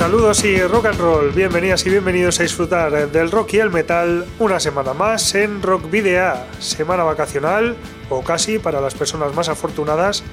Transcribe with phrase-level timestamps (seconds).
[0.00, 4.24] Saludos y rock and roll, bienvenidas y bienvenidos a disfrutar del rock y el metal
[4.38, 7.76] una semana más en Rock Video, semana vacacional
[8.08, 10.24] o casi para las personas más afortunadas,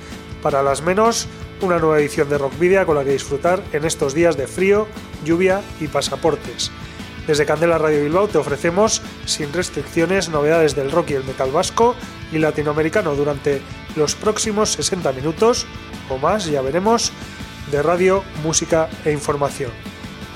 [0.42, 1.28] para las menos
[1.60, 4.88] una nueva edición de Rock Video con la que disfrutar en estos días de frío,
[5.26, 6.72] lluvia y pasaportes.
[7.28, 11.94] Desde Candela Radio Bilbao te ofrecemos sin restricciones novedades del rock y el metal vasco
[12.32, 13.62] y latinoamericano durante
[13.98, 15.66] los próximos 60 minutos
[16.10, 17.12] o más, ya veremos
[17.72, 19.72] de radio, música e información.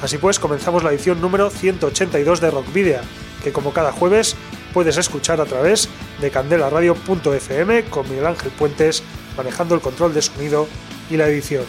[0.02, 3.02] Así pues, comenzamos la edición número 182 de Rock Video,
[3.44, 4.36] que como cada jueves
[4.74, 9.04] puedes escuchar a través de candelaradio.fm con Miguel Ángel Puentes
[9.38, 10.68] manejando el control de sonido
[11.10, 11.66] y la edición.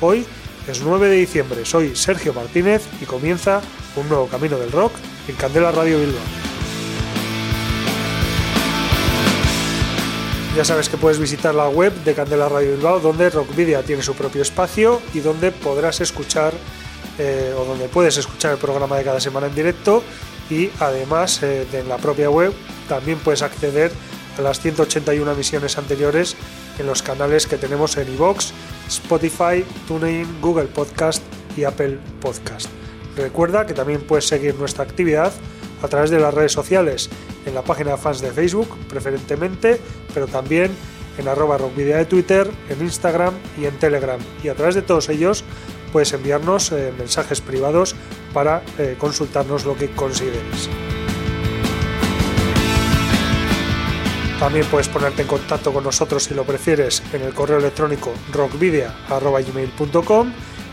[0.00, 0.26] Hoy
[0.68, 3.60] es 9 de diciembre, soy Sergio Martínez y comienza
[3.96, 4.92] un nuevo camino del rock
[5.28, 6.49] en Candela Radio Bilbao.
[10.56, 14.14] Ya sabes que puedes visitar la web de Candela Radio Bilbao, donde Rockvidia tiene su
[14.14, 16.52] propio espacio y donde podrás escuchar
[17.18, 20.02] eh, o donde puedes escuchar el programa de cada semana en directo
[20.50, 22.52] y además eh, en la propia web
[22.88, 23.92] también puedes acceder
[24.38, 26.34] a las 181 emisiones anteriores
[26.80, 28.50] en los canales que tenemos en iVoox,
[28.88, 31.22] Spotify, TuneIn, Google Podcast
[31.56, 32.68] y Apple Podcast.
[33.16, 35.32] Recuerda que también puedes seguir nuestra actividad
[35.82, 37.08] a través de las redes sociales,
[37.46, 39.80] en la página de fans de Facebook preferentemente,
[40.12, 40.70] pero también
[41.18, 44.18] en arroba rockvidia de Twitter, en Instagram y en Telegram.
[44.42, 45.44] Y a través de todos ellos
[45.92, 47.94] puedes enviarnos eh, mensajes privados
[48.32, 50.68] para eh, consultarnos lo que consideres.
[54.38, 60.32] También puedes ponerte en contacto con nosotros si lo prefieres en el correo electrónico rockvidia.gmail.com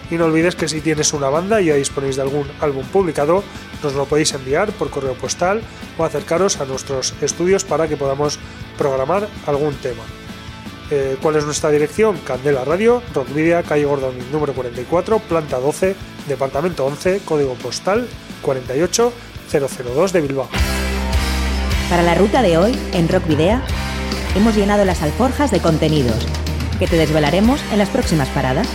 [0.10, 3.44] y no olvides que si tienes una banda y ya disponéis de algún álbum publicado,
[3.84, 5.62] nos lo podéis enviar por correo postal
[5.98, 8.40] o acercaros a nuestros estudios para que podamos
[8.78, 10.04] programar algún tema.
[10.90, 12.18] Eh, ¿Cuál es nuestra dirección?
[12.20, 15.96] Candela Radio, Rockvidia, calle Gordon número 44, planta 12,
[16.28, 18.08] departamento 11, código postal
[18.42, 20.50] 48002 de Bilbao.
[21.90, 23.62] Para la ruta de hoy, en Rock Video,
[24.36, 26.26] hemos llenado las alforjas de contenidos
[26.80, 28.68] que te desvelaremos en las próximas paradas.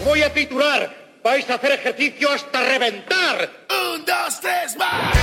[0.00, 0.90] Os voy a titular.
[1.22, 3.50] Vais a hacer ejercicio hasta reventar.
[3.68, 5.14] Un, dos, tres, más.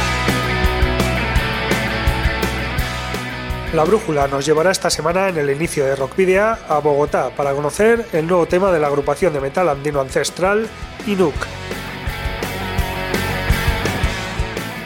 [3.73, 8.05] La brújula nos llevará esta semana en el inicio de Rockvidia a Bogotá para conocer
[8.13, 10.67] el nuevo tema de la agrupación de metal andino ancestral
[11.07, 11.35] Inuk.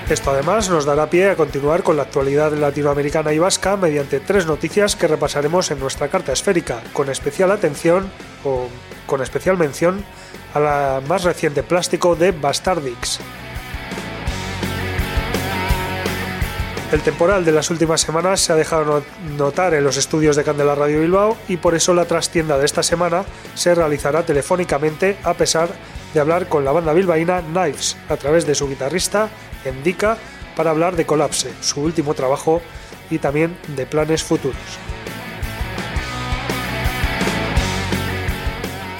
[0.09, 4.45] Esto además nos dará pie a continuar con la actualidad latinoamericana y vasca mediante tres
[4.45, 8.09] noticias que repasaremos en nuestra carta esférica, con especial atención
[8.43, 8.67] o
[9.05, 10.03] con especial mención
[10.53, 13.19] a la más reciente plástico de Bastardix.
[16.91, 19.01] El temporal de las últimas semanas se ha dejado
[19.37, 22.83] notar en los estudios de Candela Radio Bilbao y por eso la trastienda de esta
[22.83, 23.23] semana
[23.55, 25.69] se realizará telefónicamente a pesar
[26.13, 29.29] de hablar con la banda bilbaína Knives a través de su guitarrista
[29.63, 30.17] Endika
[30.57, 32.61] para hablar de Colapse, su último trabajo
[33.09, 34.57] y también de planes futuros.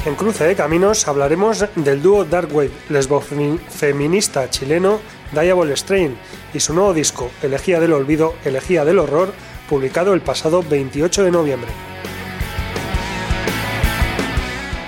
[0.04, 5.00] En Cruce de Caminos hablaremos del dúo Darkwave, lesbo-feminista chileno
[5.32, 6.18] Diabol Strain
[6.56, 9.32] y su nuevo disco, Elegía del Olvido, Elegía del Horror,
[9.70, 11.70] publicado el pasado 28 de noviembre.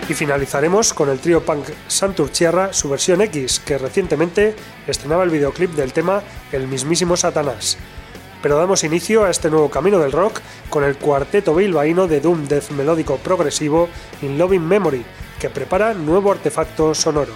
[0.10, 4.56] Y finalizaremos con el trío punk Santurciarra, su versión X, que recientemente
[4.88, 7.78] estrenaba el videoclip del tema El mismísimo Satanás.
[8.44, 12.46] Pero damos inicio a este nuevo camino del rock con el cuarteto bilbaíno de Doom
[12.50, 13.88] Death melódico progresivo
[14.22, 15.06] In Loving Memory,
[15.40, 17.32] que prepara nuevo artefacto sonoro.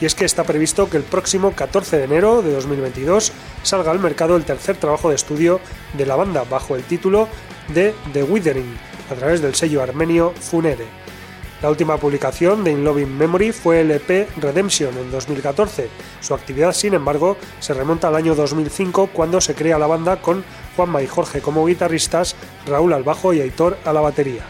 [0.00, 3.32] Y es que está previsto que el próximo 14 de enero de 2022
[3.64, 5.58] salga al mercado el tercer trabajo de estudio
[5.94, 7.26] de la banda bajo el título
[7.74, 8.78] de The Withering,
[9.10, 10.86] a través del sello armenio Funere.
[11.62, 15.88] La última publicación de In Loving Memory fue el EP Redemption en 2014.
[16.20, 20.44] Su actividad, sin embargo, se remonta al año 2005 cuando se crea la banda con
[20.76, 22.36] Juanma y Jorge como guitarristas,
[22.66, 24.42] Raúl al bajo y Aitor a la batería.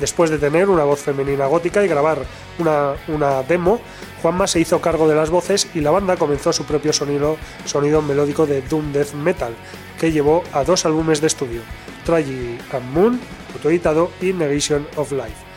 [0.00, 2.18] Después de tener una voz femenina gótica y grabar
[2.58, 3.80] una, una demo,
[4.22, 7.36] Juanma se hizo cargo de las voces y la banda comenzó su propio sonido,
[7.66, 9.54] sonido melódico de Doom Death Metal,
[10.00, 11.60] que llevó a dos álbumes de estudio,
[12.06, 13.20] Tragedy and Moon,
[13.52, 15.47] autoeditado, y Negation of Life.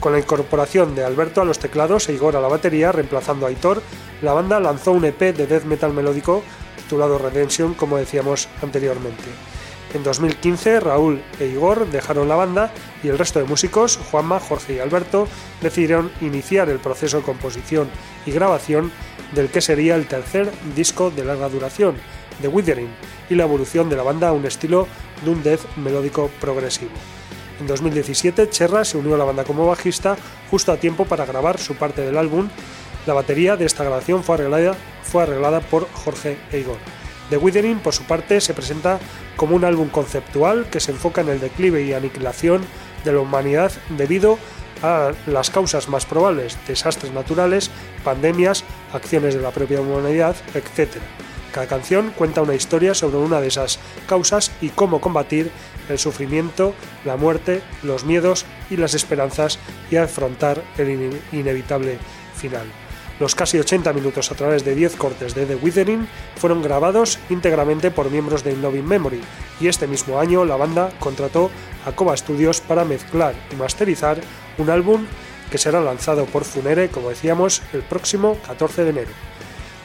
[0.00, 3.48] Con la incorporación de Alberto a los teclados e Igor a la batería, reemplazando a
[3.48, 3.82] Aitor,
[4.22, 6.44] la banda lanzó un EP de death metal melódico
[6.76, 9.24] titulado Redemption, como decíamos anteriormente.
[9.94, 12.72] En 2015, Raúl e Igor dejaron la banda
[13.02, 15.26] y el resto de músicos, Juanma, Jorge y Alberto,
[15.60, 17.88] decidieron iniciar el proceso de composición
[18.24, 18.92] y grabación
[19.34, 21.96] del que sería el tercer disco de larga duración,
[22.40, 22.94] The Withering,
[23.28, 24.86] y la evolución de la banda a un estilo
[25.24, 26.92] de un death melódico progresivo.
[27.60, 30.16] En 2017, Cherra se unió a la banda como bajista
[30.50, 32.48] justo a tiempo para grabar su parte del álbum.
[33.06, 36.76] La batería de esta grabación fue arreglada, fue arreglada por Jorge e Igor.
[37.30, 39.00] The Withering, por su parte, se presenta
[39.36, 42.62] como un álbum conceptual que se enfoca en el declive y aniquilación
[43.04, 44.38] de la humanidad debido
[44.82, 47.70] a las causas más probables, desastres naturales,
[48.04, 50.92] pandemias, acciones de la propia humanidad, etc.
[51.52, 55.50] Cada canción cuenta una historia sobre una de esas causas y cómo combatir
[55.88, 56.74] el sufrimiento,
[57.04, 59.58] la muerte, los miedos y las esperanzas
[59.90, 61.98] y afrontar el inevitable
[62.36, 62.66] final.
[63.20, 66.06] Los casi 80 minutos a través de 10 cortes de The Withering
[66.36, 69.20] fueron grabados íntegramente por miembros de In Memory
[69.60, 71.50] y este mismo año la banda contrató
[71.84, 74.20] a Cova Studios para mezclar y masterizar
[74.56, 75.06] un álbum
[75.50, 79.10] que será lanzado por Funere, como decíamos, el próximo 14 de enero.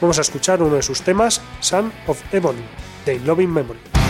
[0.00, 2.62] Vamos a escuchar uno de sus temas, Son of Ebony,
[3.04, 4.03] de In Memory.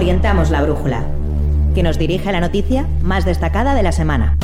[0.00, 1.04] Orientamos la brújula,
[1.74, 4.38] que nos dirige a la noticia más destacada de la semana.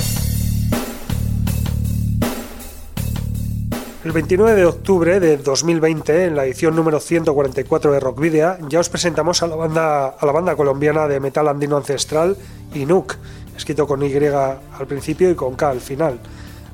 [4.04, 8.80] El 29 de octubre de 2020, en la edición número 144 de Rock Video, ya
[8.80, 12.36] os presentamos a la banda, a la banda colombiana de metal andino ancestral,
[12.74, 13.14] Inuk,
[13.56, 16.18] escrito con Y al principio y con K al final.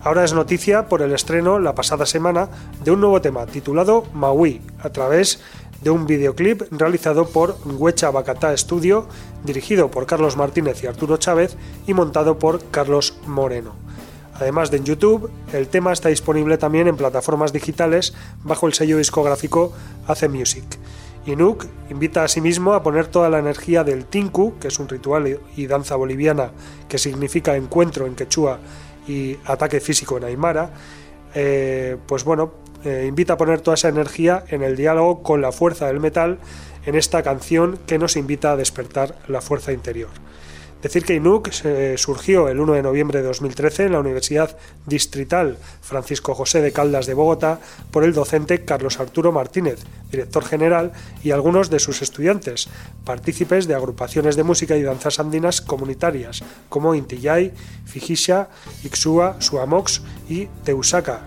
[0.05, 2.49] Ahora es noticia por el estreno la pasada semana
[2.83, 5.41] de un nuevo tema titulado Maui, a través
[5.81, 9.07] de un videoclip realizado por Huecha Bacatá Studio,
[9.45, 11.57] dirigido por Carlos Martínez y Arturo Chávez
[11.87, 13.75] y montado por Carlos Moreno.
[14.35, 18.99] Además de en YouTube, el tema está disponible también en plataformas digitales bajo el sello
[18.99, 19.73] discográfico
[20.09, 20.65] Ace Music.
[21.27, 24.89] Inuk invita a sí mismo a poner toda la energía del Tinku, que es un
[24.89, 26.51] ritual y danza boliviana
[26.89, 28.59] que significa encuentro en quechua
[29.07, 30.71] y ataque físico en aymara,
[31.35, 32.53] eh, pues bueno,
[32.85, 36.39] eh, invita a poner toda esa energía en el diálogo con la fuerza del metal
[36.85, 40.11] en esta canción que nos invita a despertar la fuerza interior.
[40.83, 41.49] Decir que Inuk
[41.97, 47.07] surgió el 1 de noviembre de 2013 en la Universidad Distrital Francisco José de Caldas
[47.07, 47.61] de Bogotá
[47.93, 49.79] por el docente Carlos Arturo Martínez,
[50.11, 50.91] director general,
[51.23, 52.69] y algunos de sus estudiantes,
[53.05, 57.53] partícipes de agrupaciones de música y danzas andinas comunitarias como Intillay,
[57.85, 58.49] Fijisha,
[58.83, 61.21] Ixua, Suamox y Teusaka.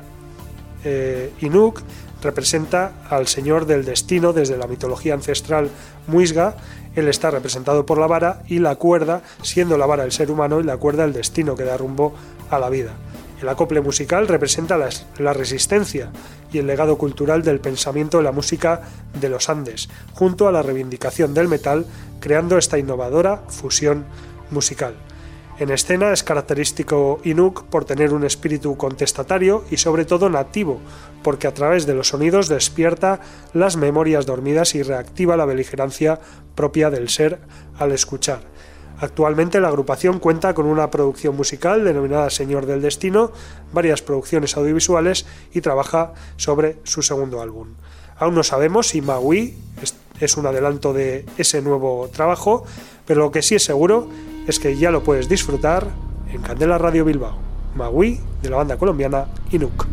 [0.84, 1.82] Eh, Inuk
[2.22, 5.70] representa al Señor del Destino desde la mitología ancestral
[6.08, 6.58] muisga
[6.96, 10.60] él está representado por la vara y la cuerda, siendo la vara el ser humano
[10.60, 12.14] y la cuerda el destino que da rumbo
[12.50, 12.94] a la vida.
[13.42, 16.10] El acople musical representa la, resistencia
[16.52, 18.82] y el legado cultural del pensamiento de la música
[19.20, 21.86] de los Andes, junto a la reivindicación del metal,
[22.22, 24.06] creando esta innovadora fusión
[24.52, 24.96] musical.
[25.58, 30.82] En escena es característico Inuk por tener un espíritu contestatario y sobre todo nativo,
[31.24, 33.22] porque a través de los sonidos despierta
[33.54, 36.20] las memorias dormidas y reactiva la beligerancia
[36.56, 37.40] propia del ser
[37.80, 38.42] al escuchar.
[39.00, 43.32] Actualmente la agrupación cuenta con una producción musical denominada Señor del Destino,
[43.72, 47.76] varias producciones audiovisuales y trabaja sobre su segundo álbum.
[48.18, 49.56] Aún no sabemos si Maui
[50.20, 52.66] es un adelanto de ese nuevo trabajo,
[53.06, 54.10] pero lo que sí es seguro
[54.48, 55.88] es que ya lo puedes disfrutar
[56.32, 57.38] en Candela Radio Bilbao,
[57.76, 59.86] Magui de la banda colombiana Inuk.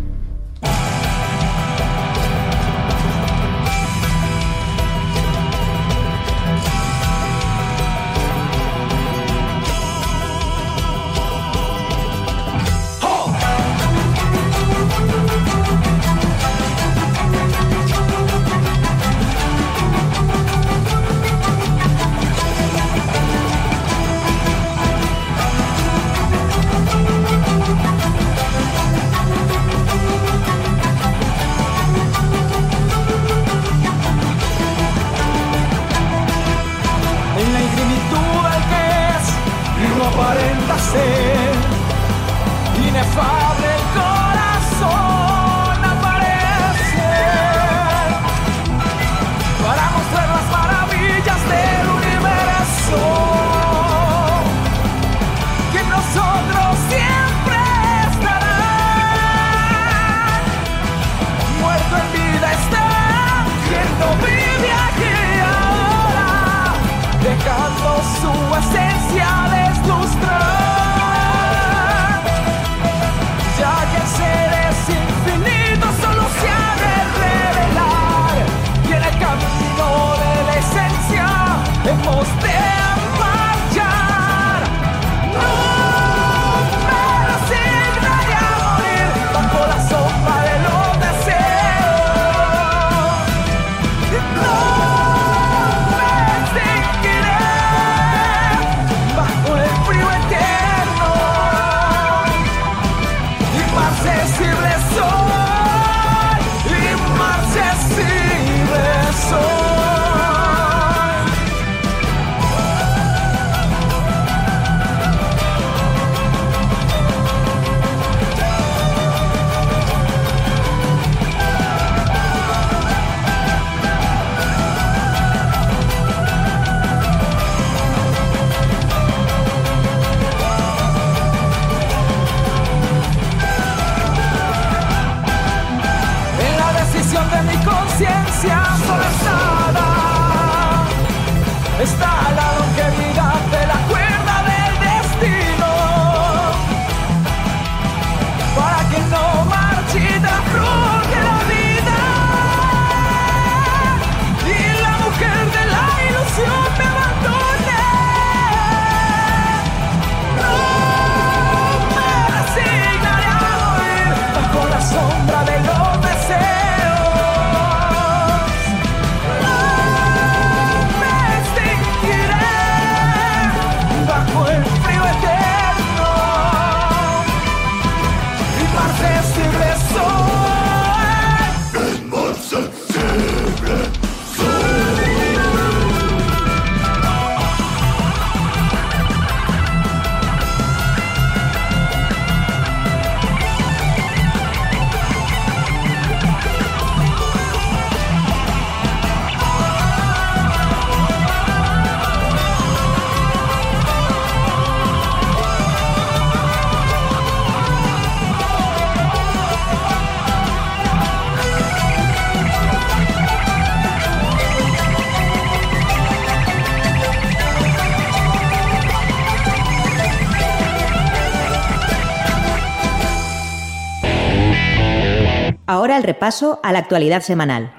[225.72, 227.72] Ahora el repaso a la actualidad semanal,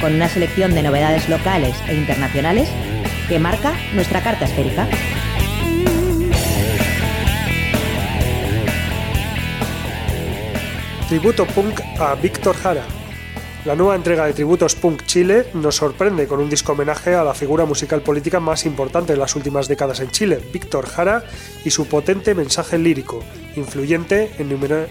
[0.00, 2.68] con una selección de novedades locales e internacionales
[3.28, 4.88] que marca nuestra carta esférica.
[11.08, 13.03] Tributo punk a Víctor Jara.
[13.64, 17.32] La nueva entrega de Tributos Punk Chile nos sorprende con un disco homenaje a la
[17.32, 21.24] figura musical política más importante de las últimas décadas en Chile, Víctor Jara,
[21.64, 23.20] y su potente mensaje lírico,
[23.56, 24.50] influyente en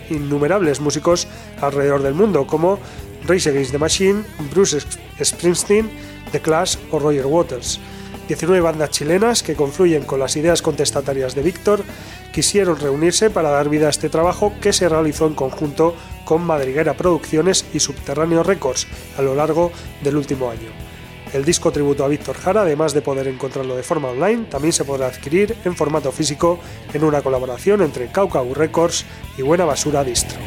[0.09, 1.27] innumerables músicos
[1.61, 2.79] alrededor del mundo, como
[3.27, 4.79] Rage Against the Machine, Bruce
[5.23, 5.91] Springsteen,
[6.31, 7.79] The Clash o Roger Waters.
[8.27, 11.83] 19 bandas chilenas que confluyen con las ideas contestatarias de Víctor
[12.31, 15.93] quisieron reunirse para dar vida a este trabajo que se realizó en conjunto
[16.25, 20.69] con Madriguera Producciones y Subterráneo Records a lo largo del último año.
[21.33, 24.85] El disco tributo a Víctor Jara, además de poder encontrarlo de forma online, también se
[24.85, 26.59] podrá adquirir en formato físico
[26.93, 29.05] en una colaboración entre Caucau Records
[29.37, 30.37] y Buena Basura Distro.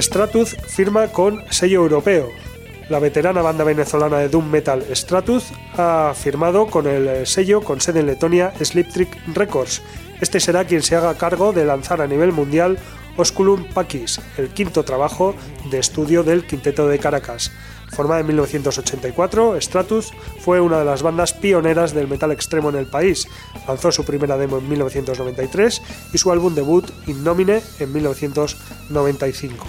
[0.00, 2.47] Stratus firma con sello europeo.
[2.88, 8.00] La veterana banda venezolana de doom metal Stratus ha firmado con el sello con sede
[8.00, 9.82] en Letonia Sliptrick Records.
[10.22, 12.78] Este será quien se haga cargo de lanzar a nivel mundial
[13.18, 15.34] Osculum Paquis, el quinto trabajo
[15.70, 17.52] de estudio del Quinteto de Caracas.
[17.90, 22.86] Formada en 1984, Stratus fue una de las bandas pioneras del metal extremo en el
[22.86, 23.28] país.
[23.66, 25.82] Lanzó su primera demo en 1993
[26.14, 29.66] y su álbum debut Innomine en 1995.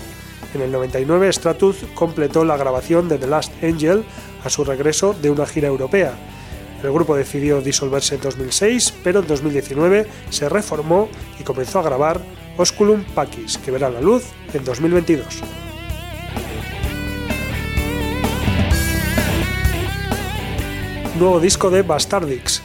[0.53, 4.03] En el 99, Stratus completó la grabación de The Last Angel
[4.43, 6.13] a su regreso de una gira europea.
[6.83, 11.09] El grupo decidió disolverse en 2006, pero en 2019 se reformó
[11.39, 12.21] y comenzó a grabar
[12.57, 15.41] Osculum Paquis, que verá la luz en 2022.
[21.19, 22.63] Nuevo disco de Bastardix,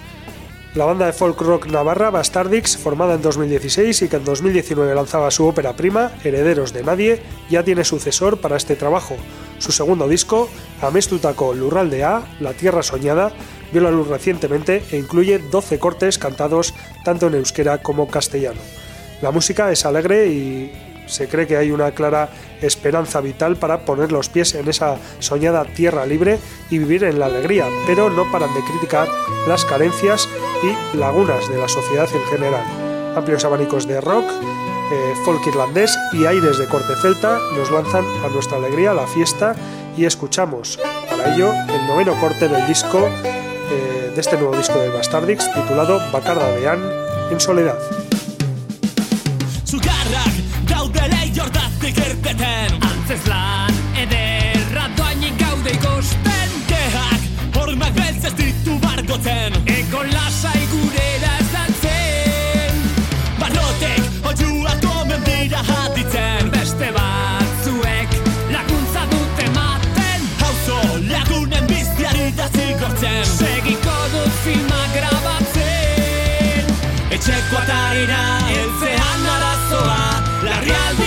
[0.75, 5.31] la banda de folk rock navarra Bastardix, formada en 2016 y que en 2019 lanzaba
[5.31, 9.17] su ópera prima, Herederos de Nadie, ya tiene sucesor para este trabajo.
[9.59, 10.49] Su segundo disco,
[10.83, 13.33] Amestutako Lurralde A, La Tierra Soñada,
[13.73, 18.61] vio la luz recientemente e incluye 12 cortes cantados tanto en euskera como castellano.
[19.23, 20.73] La música es alegre y
[21.07, 22.29] se cree que hay una clara
[22.61, 26.39] esperanza vital para poner los pies en esa soñada tierra libre
[26.71, 29.09] y vivir en la alegría, pero no paran de criticar
[29.47, 30.29] las carencias
[30.63, 32.65] y lagunas de la sociedad en general.
[33.17, 34.25] Amplios abanicos de rock,
[34.93, 39.55] eh, folk irlandés y aires de corte celta nos lanzan a nuestra alegría la fiesta
[39.97, 43.09] y escuchamos para ello el noveno corte del disco
[43.71, 46.87] eh, de este nuevo disco de Bastardix titulado Bacarda de Anne
[47.31, 47.79] en soledad.
[77.57, 77.95] otra
[78.49, 81.04] eltzean arazoa, cehando a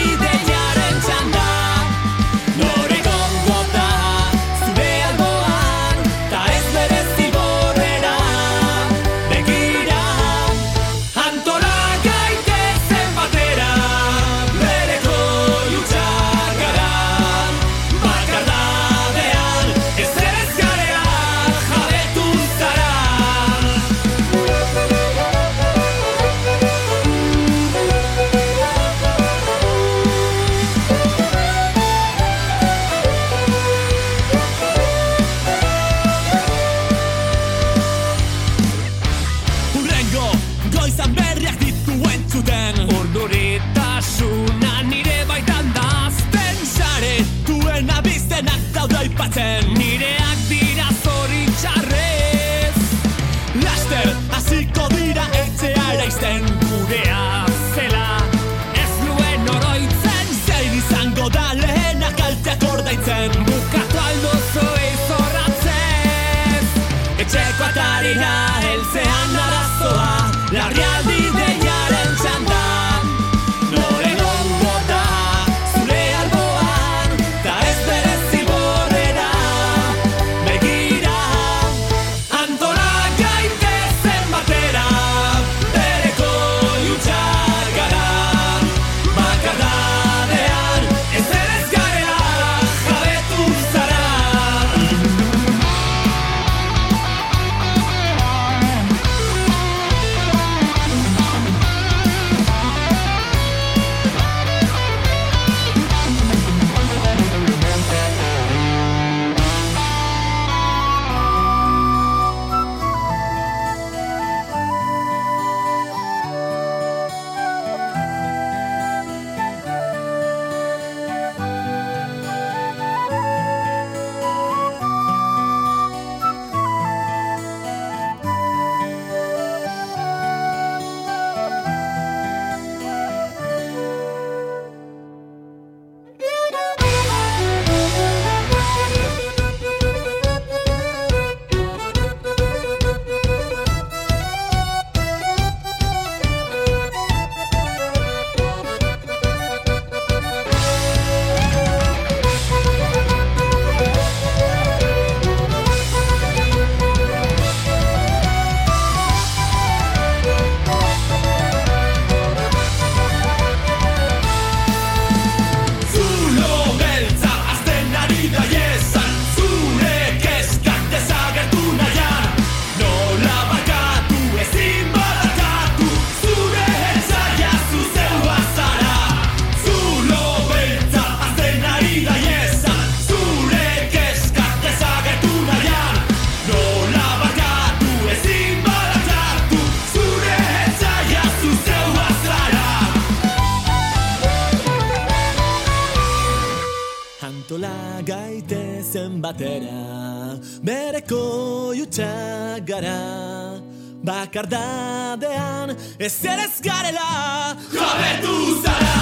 [204.38, 208.98] Bakardadean ez ere ez garela Jabetu zara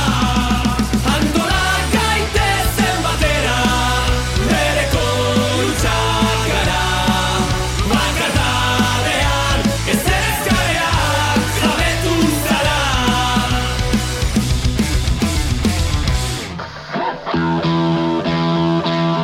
[1.11, 3.57] Antolak gaitezen batera
[4.47, 5.03] Bereko
[5.57, 6.85] jutsak gara
[7.89, 9.59] Bakardadean
[9.91, 10.93] ez ere ez garela
[11.57, 12.79] Jabetu zara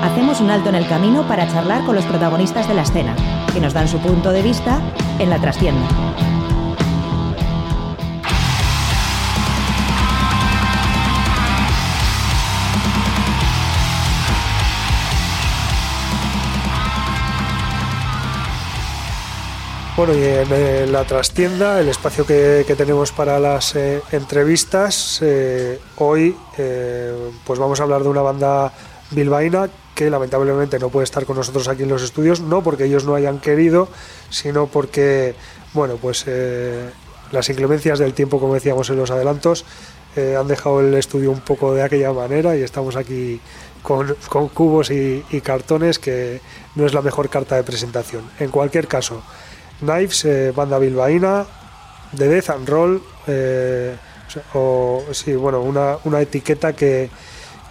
[0.10, 3.16] Hacemos un alto en el camino para charlar con los protagonistas de la escena,
[3.54, 4.82] que nos dan su punto de vista
[5.20, 5.88] en la trastienda.
[20.04, 25.80] Bueno, y en eh, la trastienda, el espacio que, tenemos para las eh, entrevistas, eh,
[25.98, 26.36] hoy
[27.46, 28.74] pues vamos a hablar de una banda
[29.12, 33.06] bilbaína que lamentablemente no puede estar con nosotros aquí en los estudios, no porque ellos
[33.06, 33.90] no hayan querido,
[34.30, 35.36] sino porque,
[35.74, 36.90] bueno, pues eh,
[37.32, 39.66] las inclemencias del tiempo, como decíamos en los adelantos,
[40.16, 43.40] eh, han dejado el estudio un poco de aquella manera y estamos aquí
[43.82, 46.42] con, con cubos y, cartones que
[46.76, 48.24] no es la mejor carta de presentación.
[48.40, 49.24] En cualquier caso,
[49.80, 51.46] Knives, eh, banda bilbaína,
[52.12, 53.02] de Death and Roll,
[54.54, 57.10] o sí, bueno, una, una etiqueta que,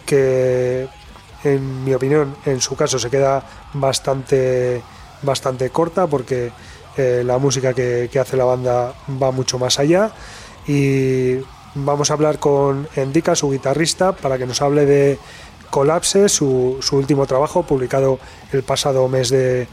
[0.07, 0.89] que
[1.45, 3.43] en mi opinión, en su caso se queda
[3.75, 4.83] bastante,
[5.23, 6.53] bastante corta porque
[6.97, 10.11] eh, la música que, hace la banda va mucho más allá
[10.67, 11.37] y
[11.75, 15.19] vamos a hablar con Endika, su guitarrista, para que nos hable de
[15.71, 18.19] Colapse, su, último trabajo publicado
[18.53, 19.69] el pasado mes de,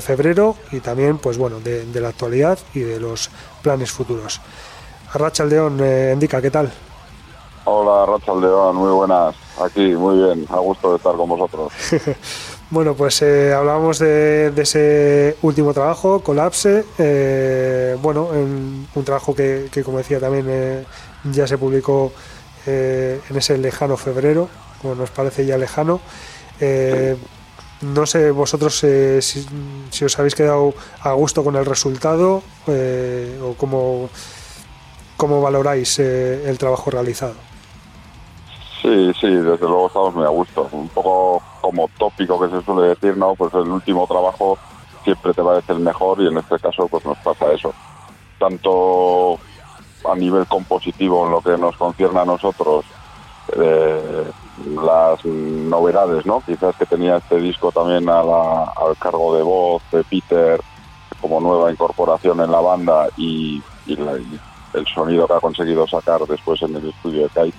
[0.00, 3.30] febrero y también pues bueno de, la actualidad y de los
[3.62, 4.40] planes futuros.
[5.12, 6.72] Arracha Aldeón, eh, Endika, ¿qué tal?
[7.64, 9.36] Hola, Racha León, muy buenas.
[9.60, 11.72] Aquí, muy bien, a gusto de estar con vosotros.
[12.72, 16.86] Bueno, pues eh, hablábamos de, ese último trabajo, Colapse.
[16.96, 20.84] eh, bueno, en un trabajo que, como decía también, eh,
[21.24, 22.14] ya se publicó
[22.64, 24.48] eh, en ese lejano febrero,
[24.80, 26.00] como nos parece ya lejano.
[27.82, 29.46] No sé vosotros si,
[29.90, 34.08] si os habéis quedado a gusto con el resultado o cómo,
[35.18, 37.51] cómo valoráis el trabajo realizado.
[38.82, 38.88] Sí,
[39.20, 40.68] sí, desde luego estamos muy a gusto.
[40.72, 43.36] Un poco como tópico que se suele decir, ¿no?
[43.36, 44.58] Pues el último trabajo
[45.04, 47.76] siempre te parece el mejor y en este caso pues nos pasa eso.
[48.38, 49.40] Tanto
[50.04, 52.86] a nivel compositivo en lo que nos concierne a nosotros,
[53.56, 56.42] eh, las novedades, ¿no?
[56.42, 60.60] Quizás que tenía este disco también a la- al cargo de voz de Peter
[61.18, 63.94] como nueva incorporación en la banda y, y
[64.72, 67.54] el sonido que ha conseguido sacar después en el estudio de Kai,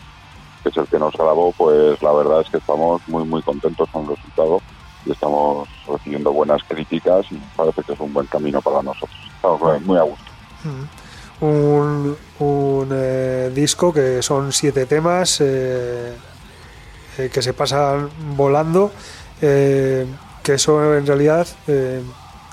[0.63, 3.89] que es el que nos grabó, pues la verdad es que estamos muy muy contentos
[3.91, 4.61] con el resultado
[5.05, 9.11] y estamos recibiendo buenas críticas y parece que es un buen camino para nosotros.
[9.35, 10.25] Estamos muy- a gusto.
[11.41, 16.13] un, un, eh, disco que son siete temas eh,
[17.17, 18.91] eh, que se pasan volando
[19.41, 20.05] eh,
[20.41, 21.45] que eso en realidad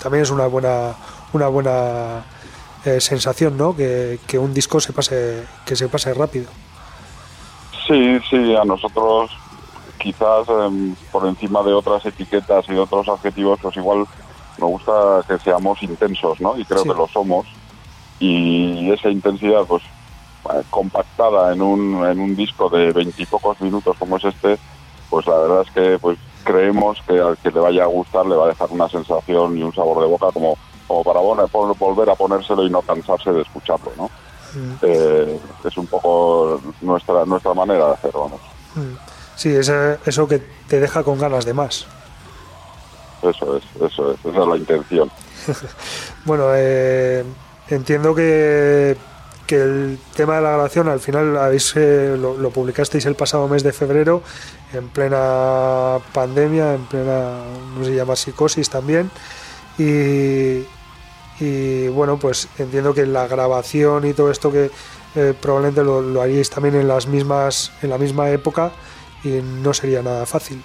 [0.03, 0.95] también es una buena
[1.33, 2.25] una buena
[2.99, 3.77] sensación ¿no?
[3.77, 6.47] que, que un disco se pase que se pase rápido
[7.91, 9.33] Sí, sí, a nosotros
[9.99, 14.07] quizás em, por encima de otras etiquetas y de otros adjetivos, pues igual
[14.59, 16.57] nos gusta que seamos intensos, ¿no?
[16.57, 16.89] Y creo Sí.
[16.91, 17.47] que lo somos.
[18.21, 19.83] Y esa intensidad, pues
[20.55, 24.57] eh, compactada en un, en un disco de veintipocos minutos como es este,
[25.09, 28.37] pues la verdad es que pues creemos que al que le vaya a gustar le
[28.37, 31.77] va a dejar una sensación y un sabor de boca como, como para vol- vol-
[31.77, 34.11] volver a ponérselo y no cansarse de escucharlo, ¿no?
[34.83, 38.41] Eh, es un poco nuestra nuestra manera de hacer, vamos.
[39.37, 41.87] sí ese- eso que te deja con ganas de más
[43.23, 45.11] Eso es, eso es, esa es la intención.
[46.25, 47.25] Bueno, eh,
[47.69, 48.97] entiendo que,
[49.47, 53.49] que el tema de la grabación al final habéis, eh, lo, lo publicasteis el pasado
[53.49, 54.23] mes de febrero
[54.75, 57.39] en plena pandemia, en plena,
[57.79, 59.11] no sé llama psicosis también.
[59.79, 60.63] Y,
[61.41, 64.71] y bueno, pues entiendo que la grabación y todo esto que
[65.17, 68.71] eh, probablemente lo, lo haríais también en las mismas, en la misma época
[69.25, 70.63] y no sería nada fácil.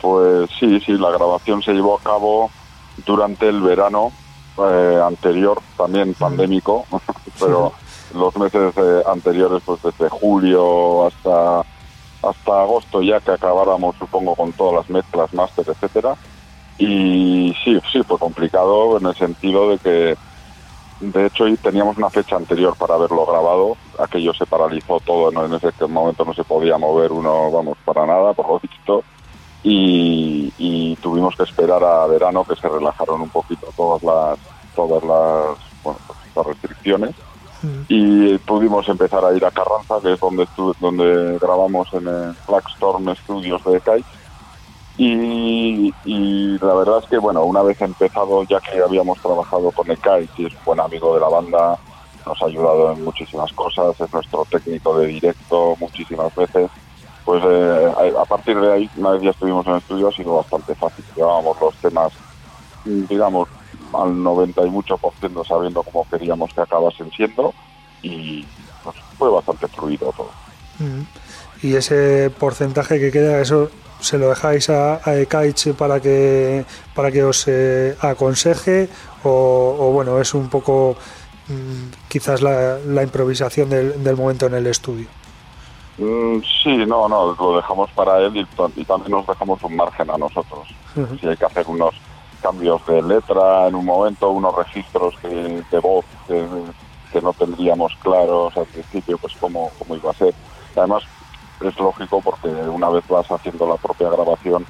[0.00, 2.50] Pues sí, sí, la grabación se llevó a cabo
[3.06, 4.12] durante el verano
[4.58, 6.84] eh, anterior, también pandémico,
[7.38, 7.72] pero
[8.14, 11.64] los meses eh, anteriores, pues desde julio hasta
[12.20, 16.16] hasta agosto ya que acabáramos, supongo, con todas las mezclas, máster, etcétera.
[16.78, 20.16] Y sí, sí, fue complicado en el sentido de que,
[21.00, 23.76] de hecho, teníamos una fecha anterior para haberlo grabado.
[23.98, 25.44] Aquello se paralizó todo, ¿no?
[25.44, 29.04] en ese momento no se podía mover uno, vamos, para nada, por lo visto.
[29.64, 34.38] y, y tuvimos que esperar a verano que se relajaron un poquito todas las
[34.78, 37.14] todas las, bueno, pues, las restricciones
[37.88, 40.46] y pudimos empezar a ir a Carranza, que es donde,
[40.78, 44.04] donde grabamos en el Blackstorm Studios de Kite.
[44.98, 50.28] Y, la verdad es que, bueno, una vez empezado, ya que habíamos trabajado con Kite
[50.36, 51.78] y es un buen amigo de la banda,
[52.26, 56.68] nos ha ayudado en muchísimas cosas, es nuestro técnico de directo muchísimas veces,
[57.24, 60.36] pues eh, a partir de ahí, una vez ya estuvimos en el estudio, ha sido
[60.36, 61.04] bastante fácil.
[61.14, 62.12] Llevábamos los temas,
[62.84, 63.48] digamos,
[63.92, 67.54] al 90 y mucho por ciento sabiendo cómo queríamos que acabasen siendo
[68.02, 68.46] y
[68.82, 70.30] pues, fue bastante fluido todo.
[71.62, 77.10] Y ese porcentaje que queda, eso se lo dejáis a, a Ekaich para que para
[77.10, 78.88] que os eh, aconseje
[79.24, 80.96] o, o, bueno es un poco
[81.48, 85.06] mm, quizás la, la improvisación del, del momento en el estudio.
[85.98, 88.46] Mm, sí, no, no, lo dejamos para él y,
[88.80, 90.68] y también nos dejamos un margen a nosotros.
[90.94, 91.18] Ujú.
[91.18, 91.94] Si hay que hacer unos
[92.40, 95.28] cambios de letra en un momento, unos registros que-
[95.70, 96.46] de voz que,
[97.12, 100.32] que no tendríamos claros al principio, pues cómo, cómo iba a ser.
[100.76, 101.02] Además,
[101.60, 104.64] es lógico porque una vez vas haciendo la propia grabación,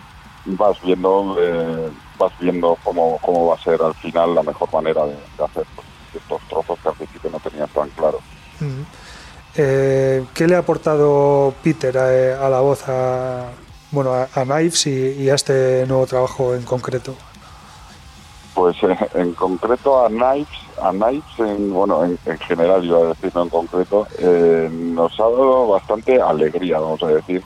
[0.47, 5.05] vas viendo eh, vas viendo cómo, cómo va a ser al final la mejor manera
[5.07, 5.67] de, de hacer
[6.15, 8.21] estos trozos que al principio no tenías tan claros.
[8.61, 8.83] Mm.
[9.57, 13.51] Eh, ¿Qué le ha aportado Peter a, a la voz a
[13.91, 17.15] bueno a, a Knives y, y a este nuevo trabajo en concreto?
[18.55, 20.49] Pues eh, en concreto a Knives,
[20.83, 25.19] a Knives en, bueno, en, en general iba a decir, no en concreto, eh, nos
[25.19, 27.43] ha dado bastante alegría, vamos a decir,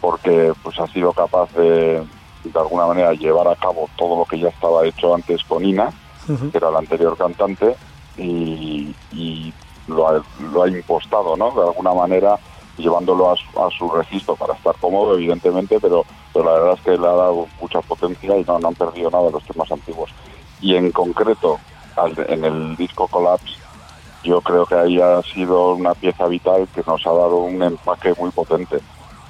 [0.00, 2.02] porque pues ha sido capaz de,
[2.44, 5.92] de alguna manera llevar a cabo todo lo que ya estaba hecho antes con Ina,
[6.26, 7.74] que era la anterior cantante,
[8.16, 9.52] y, y
[9.88, 11.50] lo, ha, lo ha impostado, ¿no?
[11.50, 12.38] De alguna manera,
[12.76, 16.80] llevándolo a su, a su registro para estar cómodo, evidentemente, pero, pero la verdad es
[16.80, 19.70] que le ha dado mucha potencia y no, no han perdido nada de los temas
[19.72, 20.10] antiguos.
[20.60, 21.58] Y en concreto,
[22.08, 23.54] en el disco Collapse,
[24.22, 28.12] yo creo que ahí ha sido una pieza vital que nos ha dado un empaque
[28.18, 28.80] muy potente.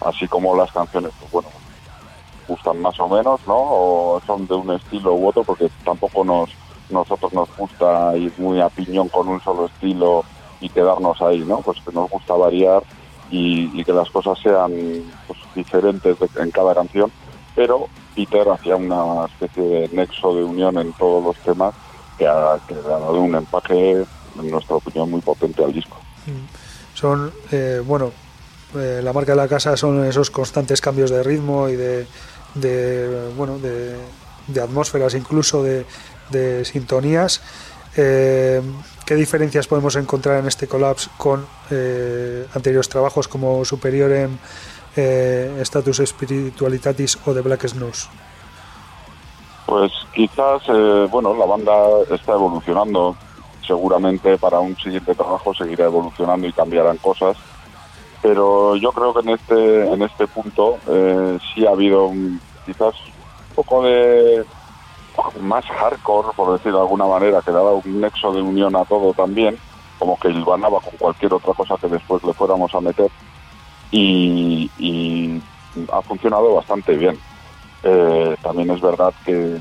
[0.01, 1.51] Así como las canciones, pues bueno,
[2.47, 3.55] gustan más o menos, ¿no?
[3.57, 6.51] O son de un estilo u otro, porque tampoco nos
[6.89, 10.27] nosotros nos gusta ir muy a piñón con un solo estilo
[10.59, 11.63] y quedarnos ahí, ¿no?
[11.63, 12.83] Pues que nos gusta variar
[13.29, 14.73] y, y que las cosas sean
[15.27, 17.13] pues, diferentes de- en cada canción,
[17.55, 21.75] pero Peter hacía una especie de nexo de unión en todos los temas
[22.21, 24.05] que, ha, que ha dado un empaque,
[24.39, 25.97] en nuestra opinión, muy potente al disco.
[26.93, 28.13] Son, eh, bueno,
[28.77, 32.07] eh, la marca de la casa son esos constantes cambios de ritmo y de,
[33.39, 35.87] bueno, de, atmósferas, incluso de,
[36.29, 37.41] de sintonías.
[37.97, 38.61] Eh,
[39.07, 41.47] ¿Qué diferencias podemos encontrar en este collapse con
[42.55, 44.37] anteriores trabajos como Superiorem,
[44.95, 48.09] eh, Status Spiritualitatis o The Black Snooze?
[49.71, 51.73] Pues quizás, eh, bueno, la banda
[52.11, 53.19] está evolucionando.
[53.65, 57.39] Seguramente para un siguiente trabajo seguirá evolucionando y cambiarán cosas.
[58.21, 62.95] Pero yo creo que en este en este punto eh, sí ha habido un- quizás
[63.17, 64.47] un poco de
[65.41, 69.15] más hardcore, por decir de alguna manera, que daba un nexo de unión a todo
[69.15, 69.61] también,
[69.99, 73.11] como que hilvanaba con cualquier otra cosa que después le fuéramos a meter.
[73.91, 75.45] Y, y
[75.93, 77.23] ha funcionado bastante bien.
[77.83, 79.61] Eh, también es verdad que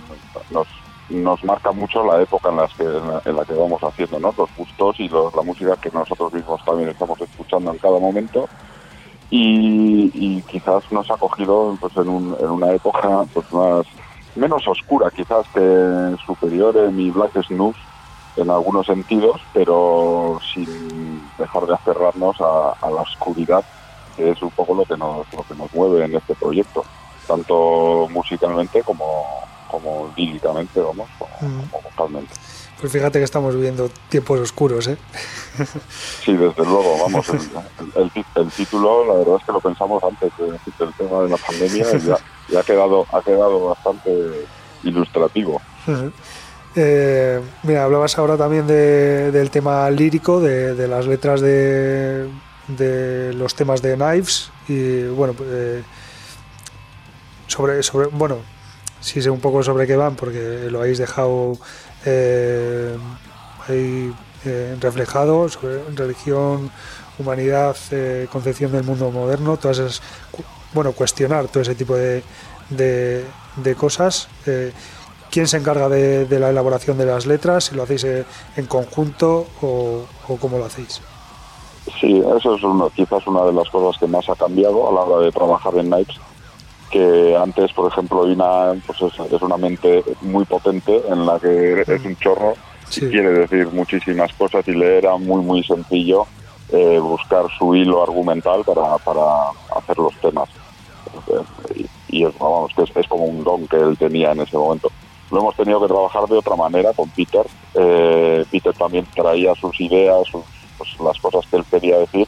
[0.49, 0.67] nos,
[1.09, 4.19] nos marca mucho la época en, las que, en, la, en la que vamos haciendo.
[4.19, 8.47] Los gustos y los- la música que nosotros mismos también estamos escuchando en cada momento.
[9.31, 13.85] Y, quizás nos ha cogido pues, en una época pues, más
[14.35, 17.79] menos oscura quizás que Superior en mi Black Snooze
[18.37, 23.63] en algunos sentidos, pero sin dejar de aferrarnos a, a la oscuridad,
[24.15, 26.85] que es un poco lo que nos, lo que nos mueve en este proyecto,
[27.29, 29.23] tanto musicalmente como,
[29.69, 31.61] como líricamente, vamos, como, Mm.
[31.69, 32.33] como vocalmente.
[32.81, 34.97] Pues fíjate que estamos viviendo tiempos oscuros, ¿eh?
[36.25, 37.39] Sí, desde luego, vamos, el,
[37.95, 41.37] el- el- el título, la verdad es que lo pensamos antes del tema de la
[41.37, 42.17] pandemia y ya,
[42.49, 44.47] y ha quedado, ha quedado bastante
[44.83, 45.61] ilustrativo.
[46.75, 52.29] Eh, mira, hablabas ahora también de- del tema lírico, de, de las letras de,
[52.69, 55.83] de los temas de Knives y bueno, pues, eh,
[57.49, 58.37] sobre, sobre, bueno,
[59.01, 61.57] sí sé un poco sobre qué van porque lo habéis dejado
[62.05, 62.95] eh,
[63.67, 64.13] ahí
[64.45, 66.71] eh, reflejado sobre religión,
[67.17, 70.01] humanidad, eh, concepción del mundo moderno, todas esas,
[70.73, 72.23] bueno, cuestionar todo ese tipo de,
[72.69, 73.25] de,
[73.57, 74.29] de cosas.
[75.31, 77.65] ¿Quién se encarga de, de la elaboración de las letras?
[77.65, 78.05] ¿Si lo hacéis
[78.55, 81.01] en conjunto o, o cómo lo hacéis?
[81.99, 85.01] Sí, eso es uno, quizás una de las cosas que más ha cambiado a la
[85.01, 86.19] hora de trabajar en Knives,
[86.89, 91.81] que antes, por ejemplo, Ina pues es, es una mente muy potente en la que
[91.81, 92.53] es un chorro
[92.89, 93.01] Sí.
[93.01, 96.25] quiere decir muchísimas cosas y le era muy muy sencillo
[96.71, 100.49] eh, buscar su hilo argumental para, para hacer los temas.
[101.27, 104.41] Eh, y, y es, vamos, que es, es como un don que él tenía en
[104.41, 104.91] ese momento.
[105.31, 107.45] Lo hemos tenido que trabajar de otra manera con Peter.
[107.75, 110.43] Eh, Peter también traía sus ideas sus,
[110.77, 112.27] pues, las cosas que él quería decir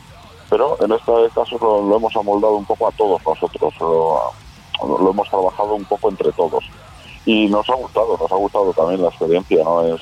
[0.51, 4.20] pero en este caso lo, lo hemos amoldado un poco a todos nosotros lo,
[4.88, 6.63] lo hemos trabajado un poco entre todos
[7.25, 9.95] y nos ha gustado, nos ha gustado también la experiencia, ¿no?
[9.95, 10.01] Es,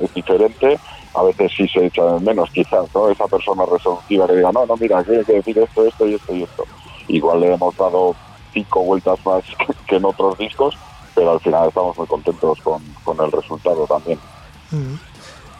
[0.00, 0.78] es diferente,
[1.14, 3.08] a veces sí se echa menos quizás, ¿no?
[3.08, 6.14] Esa persona resolutiva que diga, no, no, mira, aquí hay que decir esto, esto y
[6.14, 6.64] esto y esto.
[7.08, 8.14] Igual le hemos dado
[8.52, 9.44] cinco vueltas más
[9.86, 10.76] que, en otros discos,
[11.14, 14.18] pero al final estamos muy contentos con, con el resultado también.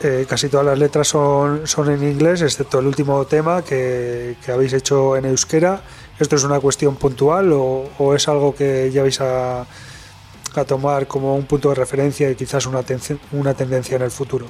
[0.03, 4.53] Eh, casi todas las letras son, son en inglés, excepto el último tema que, que
[4.53, 5.83] habéis hecho en euskera.
[6.21, 11.07] ¿Esto es una cuestión puntual o, o es algo que ya vais a, a tomar
[11.07, 12.85] como un punto de referencia y quizás una,
[13.33, 14.45] una tendencia en el futuro?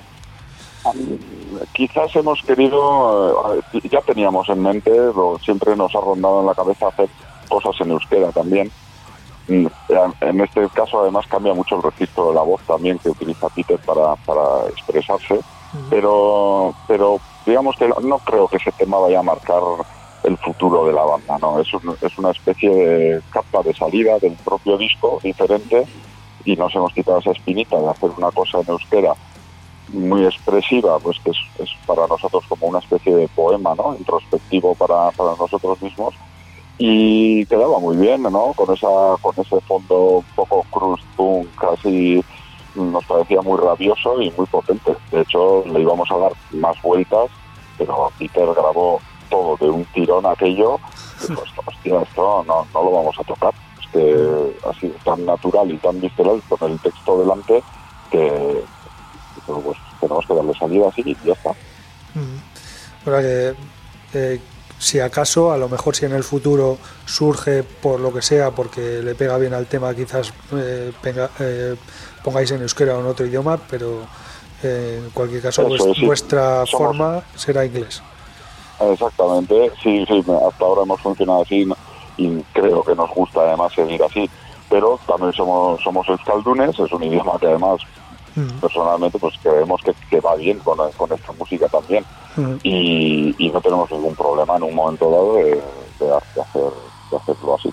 [1.73, 4.91] Quizás hemos querido, eh, ya teníamos en mente,
[5.45, 7.09] siempre nos ha rondado en la cabeza hacer
[7.49, 8.71] cosas en euskera también.
[9.47, 9.67] Mm,
[10.23, 13.79] En este caso además cambia mucho el registro de la voz también que utiliza Peter
[13.79, 15.39] para, para expresarse,
[15.89, 19.61] pero, pero digamos que no creo que ese tema vaya a marcar
[20.25, 21.61] el futuro de la banda, ¿no?
[21.61, 25.87] Es, un- es una especie de carta de salida del propio disco diferente
[26.45, 29.15] y nos hemos quitado esa espinita de hacer una cosa en euskera
[29.89, 33.97] muy expresiva, pues que es, es para nosotros como una especie de poema, ¿no?
[33.97, 36.15] Introspectivo para, para nosotros mismos
[36.79, 38.55] y quedaba muy bien, ¿no?
[38.55, 38.89] Con esa
[39.21, 41.07] con ese fondo un poco crust
[41.57, 42.23] casi
[42.75, 44.97] nos parecía muy rabioso y muy potente.
[45.11, 47.29] De hecho, le íbamos a dar más vueltas,
[47.77, 50.79] pero Peter grabó todo de un tirón aquello.
[51.23, 53.55] Y pues, hostia, esto no, no lo vamos a tocar.
[53.81, 57.63] Es que ha sido tan natural y tan visceral con el texto delante
[58.11, 58.63] que
[59.47, 61.53] pues tenemos que darle salida así y ya está.
[63.05, 63.55] Que
[64.15, 64.41] eh,
[64.79, 69.03] si acaso, a lo mejor si en el futuro surge por lo que sea, porque
[69.03, 70.93] le pega bien al tema, quizás eh,
[71.41, 71.77] eh,
[72.23, 74.03] pongáis en euskera o en otro idioma, pero
[74.63, 76.07] eh, en cualquier caso es, sí.
[76.07, 78.03] vuestra Somos- forma será inglés.
[78.81, 81.67] Exactamente, sí, sí, hasta ahora hemos funcionado así
[82.17, 84.29] y creo que nos gusta además seguir así,
[84.69, 87.81] pero también somos somos euskaldunes, es un idioma que además
[88.61, 92.05] personalmente pues creemos que, que va bien con, con esta música también
[92.63, 95.61] y, y no tenemos ningún problema en un momento dado de, de-
[96.01, 96.73] de hacer,
[97.11, 97.71] de hacerlo así.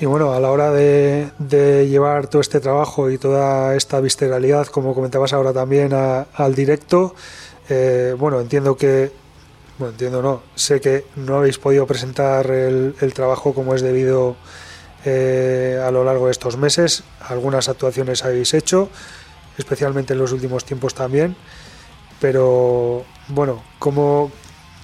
[0.00, 4.66] Y bueno, a la hora de, de llevar todo este trabajo y toda esta visceralidad,
[4.66, 7.14] como comentabas ahora también a- al directo,
[7.68, 9.12] eh, bueno, entiendo que,
[9.78, 14.36] bueno, entiendo no, sé que no habéis podido presentar el, el trabajo como es debido
[15.04, 17.02] eh, a lo largo de estos meses.
[17.20, 18.88] Algunas actuaciones habéis hecho,
[19.58, 21.36] especialmente en los últimos tiempos también.
[22.20, 24.30] Pero bueno, ¿cómo,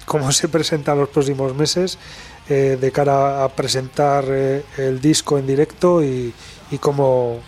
[0.05, 1.97] cómo se presentan los próximos meses
[2.49, 6.33] eh, de cara a presentar eh, el disco en directo y,
[6.69, 7.39] y cómo,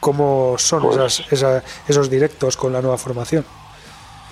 [0.00, 3.44] cómo son Pues- esas, esos directos con la nueva formación?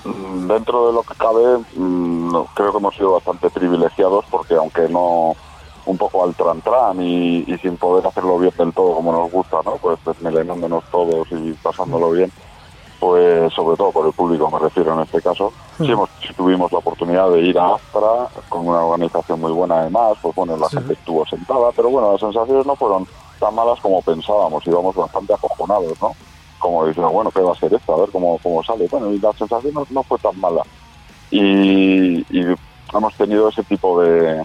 [0.05, 4.55] Mm, Dentro de lo que cabe, mm, no, creo que hemos sido bastante privilegiados porque
[4.55, 5.35] aunque no
[5.87, 9.31] un poco al tran tran y, y sin poder hacerlo bien del todo como nos
[9.31, 9.77] gusta, ¿no?
[9.77, 12.31] Pues desmelenándonos todos y pasándolo bien,
[12.99, 16.71] pues sobre todo por el público me refiero en este caso, sí, hemos, sí tuvimos
[16.71, 20.69] la oportunidad de ir a Astra con una organización muy buena además, pues bueno, la
[20.69, 23.07] gente estuvo sentada, pero bueno, las sensaciones no fueron
[23.39, 26.13] tan malas como pensábamos, íbamos bastante acojonados, ¿no?
[26.61, 27.95] Como diciendo, bueno, ¿qué va a ser esto?
[27.95, 28.87] A ver cómo, cómo sale.
[28.89, 30.63] Bueno, y la sensación no, no fue tan mala.
[31.31, 32.25] Y,
[32.93, 34.43] hemos tenido ese tipo de,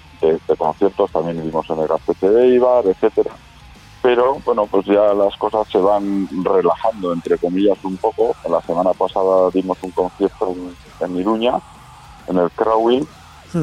[0.57, 3.31] conciertos, también vimos en el Gastete de Ibar, etcétera.
[4.01, 8.35] Pero bueno, pues ya las cosas se van relajando, entre comillas, un poco.
[8.49, 11.59] La semana pasada dimos un concierto en, en Iruña,
[12.27, 13.05] en el Crowing,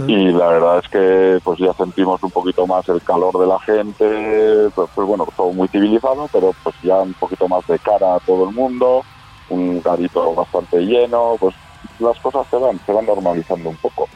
[0.06, 3.58] y la verdad es que pues ya sentimos un poquito más el calor de la
[3.60, 8.16] gente, pues, pues bueno, todo muy civilizado, pero pues ya un poquito más de cara
[8.16, 9.02] a todo el mundo,
[9.50, 11.54] un garito bastante lleno, pues
[11.98, 14.08] las cosas se van, se van normalizando un poco.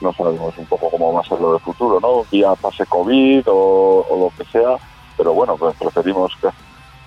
[0.00, 2.24] No sabemos un poco cómo va a ser lo del futuro, ¿no?
[2.30, 4.76] Vía pase COVID o, o lo que sea,
[5.16, 6.48] pero bueno, pues preferimos que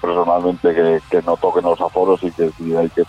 [0.01, 3.05] personalmente que, que no toquen los aforos y que si hay que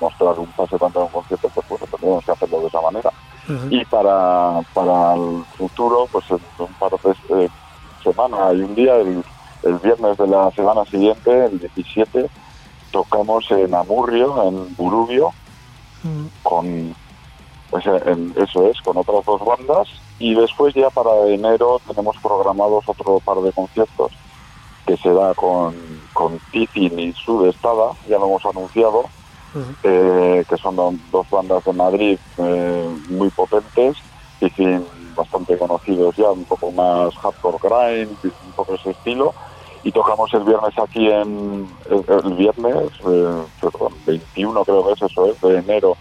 [0.00, 3.12] mostrar un pase a un concierto, pues bueno, tendremos que hacerlo de esa manera.
[3.70, 7.50] Y para, para el futuro, pues en un par de eh,
[8.02, 9.22] semanas y un día, el,
[9.62, 12.30] el viernes de la semana siguiente, el 17,
[12.90, 15.34] tocamos en Amurrio, en Burubio,
[16.42, 16.96] con
[17.70, 19.88] pues, en- eso es, con otras dos bandas.
[20.18, 24.10] Y después ya para enero tenemos programados otro par de conciertos
[24.86, 29.10] que será con, con Titin y Sudestada, ya lo hemos anunciado,
[29.82, 33.96] eh, que son dos bandas de Madrid eh, muy potentes,
[34.38, 34.84] Titin
[35.16, 39.34] bastante conocidos ya, un poco más hardcore grind, un poco ese estilo,
[39.82, 45.26] y tocamos el viernes aquí en el, viernes, eh, perdón, 21 creo que es eso,
[45.26, 45.96] es de enero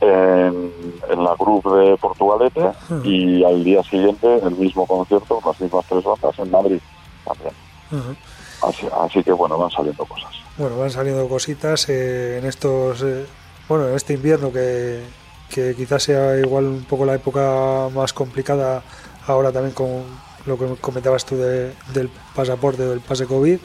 [0.00, 2.70] en, la Group de Portugalete
[3.02, 6.80] y al día siguiente el mismo concierto con las mismas tres bandas en Madrid
[7.24, 8.16] también.
[8.62, 10.30] Así, que bueno, van saliendo cosas.
[10.56, 13.26] Bueno, van saliendo cositas eh, en estos, eh,
[13.68, 15.02] bueno, en este invierno que,
[15.50, 18.82] que quizás sea igual un poco la época más complicada
[19.26, 20.04] ahora también con
[20.46, 23.58] lo que comentabas tú del pasaporte del pase COVID.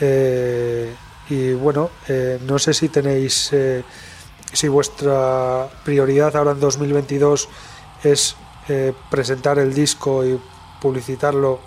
[0.00, 0.94] Eh,
[1.30, 1.90] y bueno,
[2.46, 3.52] no sé si tenéis
[4.52, 7.48] si vuestra prioridad ahora en 2022
[8.04, 8.36] es
[8.68, 10.38] eh, presentar el disco y
[10.80, 11.60] publicitarlo,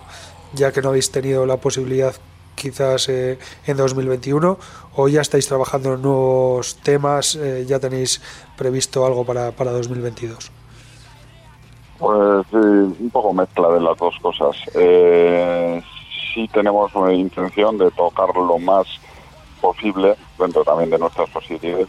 [0.53, 2.13] ya que no habéis tenido la posibilidad
[2.55, 3.37] quizás eh,
[3.67, 4.57] en 2021,
[4.95, 8.21] o ya estáis trabajando en nuevos temas, eh, ya tenéis
[8.57, 10.51] previsto algo para, para 2022.
[11.99, 14.57] Pues un poco mezcla de las dos cosas.
[14.73, 18.85] sí tenemos intención de tocar lo más
[19.61, 21.87] posible dentro también de nuestras posibilidades.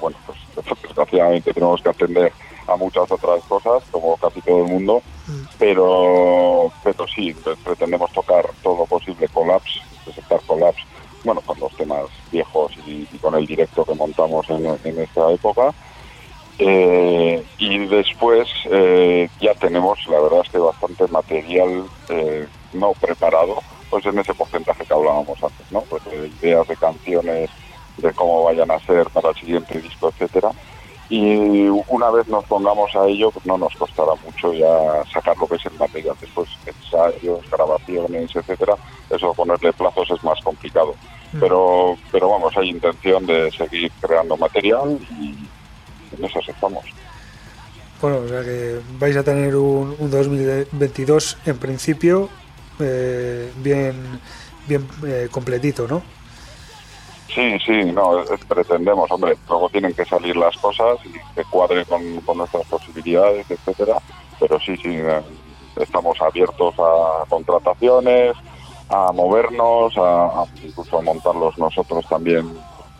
[0.00, 0.38] bueno, pues
[0.82, 2.32] desgraciadamente tenemos que atender
[2.66, 5.42] a muchas otras cosas, como casi todo el mundo, mm.
[5.58, 7.34] pero, pero sí,
[7.64, 10.82] pretendemos tocar todo lo posible collapse, presentar collapse,
[11.24, 15.72] bueno, con los temas viejos y, con el directo que montamos en, esta época.
[16.58, 23.56] Eh, y después eh, ya tenemos, la verdad es que bastante material eh, no preparado
[23.90, 25.80] pues en ese porcentaje que hablábamos antes, ¿no?
[25.82, 27.50] Pues de ideas de canciones,
[27.96, 30.50] de cómo vayan a ser para el siguiente disco, etcétera.
[31.10, 35.46] Y una vez nos pongamos a ello, pues no nos costará mucho ya sacar lo
[35.46, 36.16] que es el material.
[36.20, 38.74] Después ensayos, grabaciones, etcétera.
[39.10, 40.94] Eso ponerle plazos es más complicado.
[41.32, 41.40] Mm.
[41.40, 45.36] Pero, pero vamos, hay intención de seguir creando material y
[46.16, 46.84] en eso estamos.
[48.00, 52.28] Bueno, o sea que vais a tener un, un 2022 en principio
[52.80, 54.20] eh, bien,
[54.66, 56.02] bien eh, completito, ¿no?
[57.28, 62.02] Sí, sí, no, pretendemos, hombre, luego tienen que salir las cosas y que cuadre con,
[62.36, 63.98] nuestras posibilidades, etcétera,
[64.38, 65.20] pero sí, sí, eh,
[65.76, 68.36] estamos abiertos a contrataciones,
[68.88, 72.56] a movernos, a, incluso a montarlos nosotros también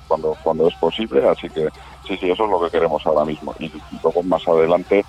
[0.09, 1.69] cuando, cuando es posible, así que
[2.07, 3.55] sí, sí, eso es lo que queremos ahora mismo.
[3.59, 3.71] Y,
[4.03, 5.05] luego más adelante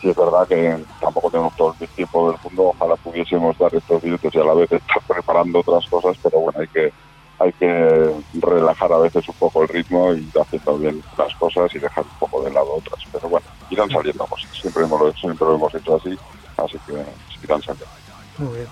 [0.00, 4.02] sí es verdad que tampoco tenemos todo el tiempo del mundo, ojalá pudiésemos dar estos
[4.02, 6.92] minutos y a la vez estar preparando otras cosas, pero bueno, hay que
[7.40, 11.78] hay que relajar a veces un poco el ritmo y haciendo bien las cosas y
[11.78, 13.02] dejar un poco de lado otras.
[13.10, 16.16] Pero bueno, irán saliendo cosas, siempre, hemos, siempre lo hemos hecho así,
[16.56, 16.92] así que
[17.42, 17.86] irán saliendo.
[18.38, 18.68] Muy bien.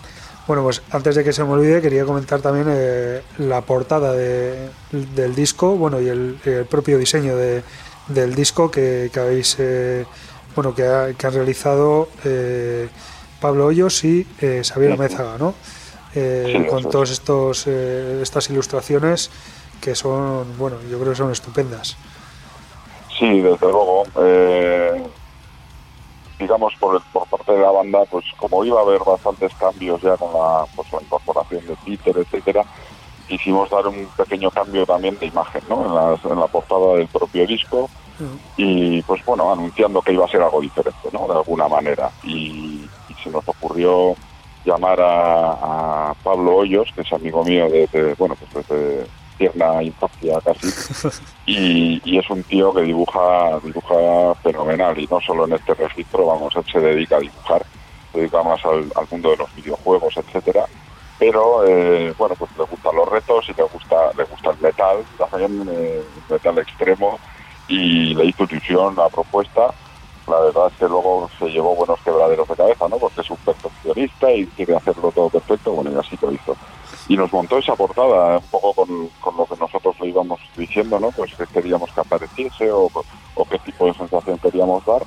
[0.47, 4.71] Bueno, pues antes de que se me olvide, quería comentar también eh, la portada de,
[4.93, 6.39] del disco, bueno, y el,
[6.71, 7.63] propio diseño de,
[8.07, 10.07] del disco que, que habéis eh,
[10.59, 12.89] bueno, que, han realizado eh,
[13.41, 15.55] Pablo Hoyos y eh, Xavier Mézaga, ¿no?
[16.15, 19.31] Eh, con todas estos estas ilustraciones
[19.81, 21.97] que son, bueno, yo creo que son estupendas.
[23.19, 24.05] Sí, desde luego.
[26.39, 30.17] digamos, por, por parte de la banda, pues como iba a haber bastantes cambios ya
[30.17, 32.65] con la, pues, la incorporación de Peter, etcétera,
[33.29, 36.17] quisimos dar un pequeño cambio también de imagen, ¿no?
[36.25, 37.91] En en la portada del propio disco
[38.57, 41.27] y pues bueno, anunciando que iba a ser algo diferente, ¿no?
[41.29, 42.11] De alguna manera.
[42.25, 42.89] Y,
[43.23, 44.15] se nos ocurrió
[44.69, 49.07] llamar a, Pablo Hoyos, que es amigo mío desde, bueno, pues desde
[49.39, 50.69] tierna infancia casi,
[51.47, 56.55] y, es un tío que dibuja, dibuja fenomenal, y no solo en este registro, vamos,
[56.57, 57.65] él se dedica a dibujar,
[58.13, 60.67] se dedica más al, mundo de los videojuegos, etcétera,
[61.19, 64.97] pero eh, bueno, pues le gustan los retos y le gusta, le gusta el metal,
[65.17, 67.19] también eh, metal extremo,
[67.69, 69.73] y le hizo ilusión la propuesta.
[70.29, 72.99] La verdad es que luego se llevó buenos quebraderos de cabeza, ¿no?
[72.99, 76.57] Porque es un perfeccionista y quiere hacerlo todo perfecto, bueno, y así lo hizo.
[77.09, 81.01] Y nos montó esa portada un poco con, con lo que nosotros le íbamos diciendo,
[81.01, 81.11] ¿no?
[81.11, 82.91] Pues que queríamos que apareciese o,
[83.35, 85.03] o qué tipo de sensación queríamos dar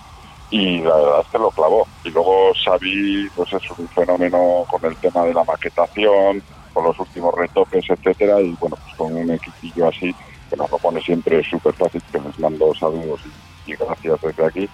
[0.51, 1.88] y la verdad es que lo clavó.
[2.03, 6.43] Y luego Xavi, pues es un fenómeno con el tema de la maquetación,
[6.74, 10.13] con los últimos retoques, etcétera, y bueno, pues con un equipillo así,
[10.49, 13.22] que nos lo pone siempre súper fácil, que les mando saludos
[13.65, 14.69] y, gracias desde aquí.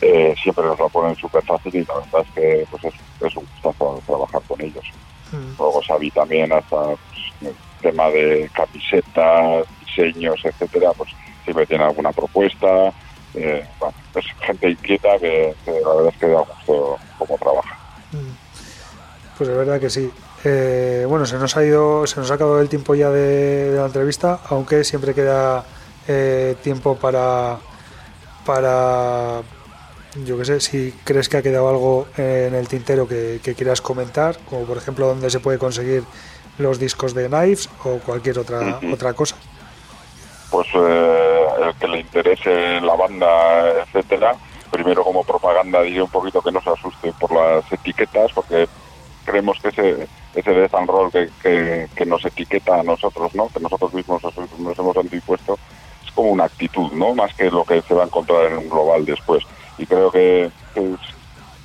[0.00, 3.46] Eh, siempre nos lo ponen súper fácil y la verdad es que pues es, un
[3.54, 4.84] gustazo trabajar con ellos.
[5.32, 5.58] Mm.
[5.58, 11.10] Luego sabí también hasta pues, el tema de camisetas, diseños, etcétera, pues
[11.44, 12.92] siempre tiene alguna propuesta
[13.34, 17.78] eh, bueno, es gente inquieta que, que la verdad es que da gusto cómo trabaja.
[19.38, 20.10] Pues es verdad que sí.
[20.44, 23.76] Eh, bueno, se nos ha ido, se nos ha acabado el tiempo ya de, de
[23.78, 25.64] la entrevista, aunque siempre queda
[26.62, 27.58] tiempo para,
[28.44, 29.42] para,
[30.24, 33.80] yo qué sé, si crees que ha quedado algo en el tintero que, que quieras
[33.80, 36.04] comentar, como por ejemplo dónde se puede conseguir
[36.58, 39.36] los discos de Knives o cualquier otra otra cosa.
[40.50, 44.34] pues eh, el que le interese la banda, etcétera,
[44.70, 48.68] primero como propaganda diría un poquito que no se asuste por las etiquetas, porque
[49.24, 53.48] creemos que ese, ese death and roll que, que, que nos etiqueta a nosotros, ¿no?
[53.48, 55.58] que nosotros mismos nos, nos hemos antepuesto,
[56.04, 57.14] es como una actitud, ¿no?
[57.14, 59.44] más que lo que se va a encontrar en un global después.
[59.80, 60.94] Y creo que, que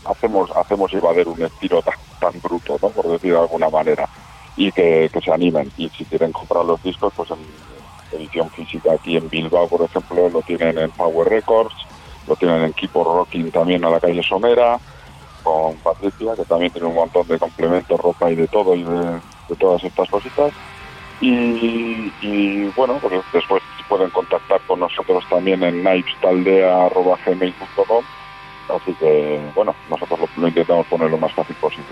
[0.05, 2.89] hacemos hacemos un estilo tan, tan bruto, ¿no?
[2.89, 4.07] por decir de alguna manera,
[4.55, 5.69] y que, que se animen.
[5.75, 7.37] Y si quieren comprar los discos, pues en
[8.17, 11.75] edición física aquí en Bilbao, por ejemplo, lo tienen en Power Records,
[12.25, 14.79] lo tienen en Keep on Rocking también a la calle Somera,
[15.43, 19.55] con Patricia, que también tiene un montón de complementos, ropa y de todo, y de
[19.59, 20.53] todas estas cositas.
[21.21, 28.03] Y, bueno, pues después pueden contactar con nosotros también en knifestaldea.gmail.com
[28.67, 31.85] Así que, bueno, nosotros lo, lo intentamos poner lo más fácil posible.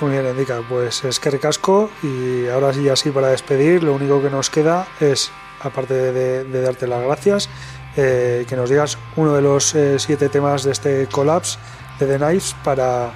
[0.00, 4.20] Muy bien, Indica, pues es que recasco y ahora sí, así para despedir, lo único
[4.20, 7.48] que nos queda es, aparte de, de darte las gracias,
[7.96, 11.58] eh, que nos digas uno de los eh, siete temas de este collapse
[12.00, 13.12] de The Knives para,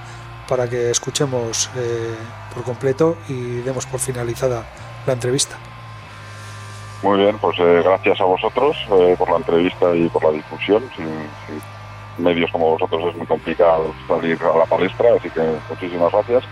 [0.49, 2.15] para que escuchemos eh,
[2.55, 4.65] por completo y demos por finalizada
[5.09, 5.57] la entrevista.
[7.03, 10.83] Muy bien, pues eh, gracias a vosotros eh, por la entrevista y por la difusión.
[10.97, 11.07] Sin,
[11.47, 15.41] sin medios como vosotros es muy complicado salir a la palestra, así que
[15.71, 16.45] muchísimas gracias.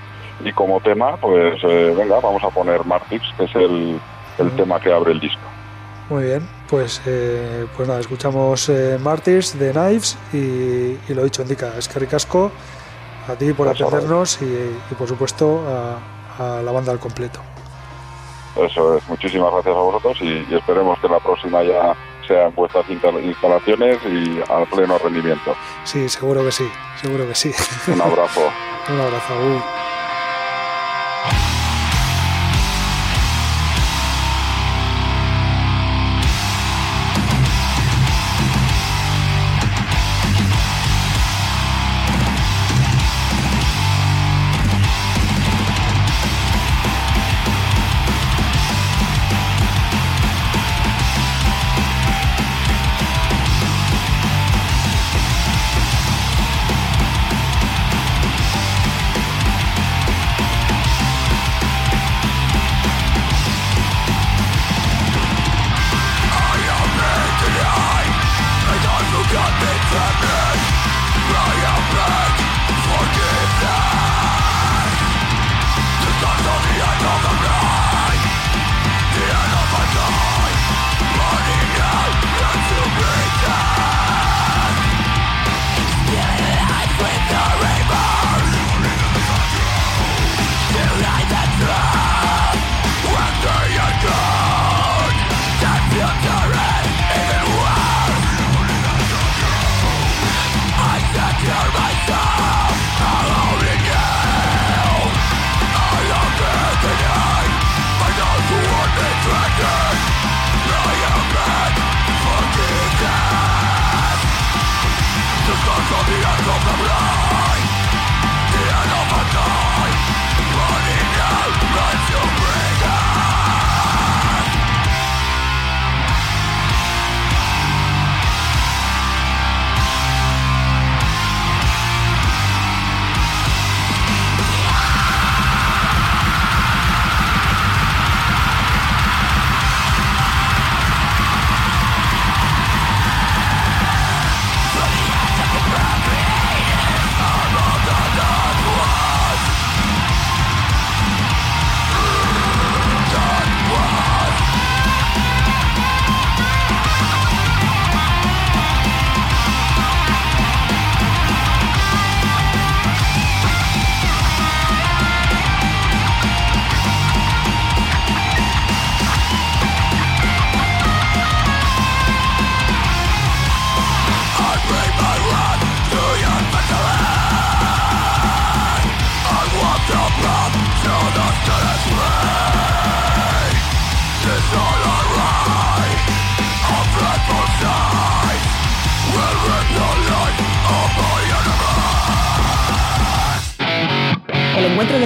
[0.45, 4.01] Y como tema, pues eh, venga, vamos a poner Martix, que es el,
[4.39, 5.41] el tema que abre el disco.
[6.09, 11.73] Muy bien, pues, eh, pues nada, escuchamos Martyrs de Knives y, y lo dicho, indica,
[11.77, 12.53] es que ricasco
[13.27, 17.41] a ti por atendernos y, y, por supuesto a, a, la banda al completo.
[18.65, 21.95] Eso es, muchísimas gracias a vosotros y, y esperemos que la próxima ya
[22.27, 25.55] sean vuestras instalaciones y al pleno rendimiento.
[25.85, 26.69] Sí, seguro que sí,
[27.01, 27.53] seguro que sí.
[27.93, 28.41] Un abrazo.
[28.89, 29.35] Un abrazo.
[29.35, 29.86] Uh.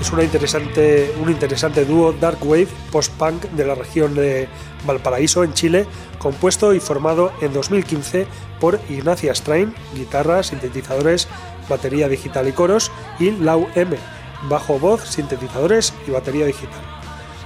[0.00, 4.48] es una interesante, un interesante dúo dark wave post-punk de la región de
[4.86, 5.86] Valparaíso, en Chile,
[6.18, 8.26] compuesto y formado en 2015
[8.60, 11.26] por Ignacia Strain, guitarras, sintetizadores,
[11.68, 13.96] batería digital y coros, y Lau M,
[14.48, 16.80] bajo voz, sintetizadores y batería digital.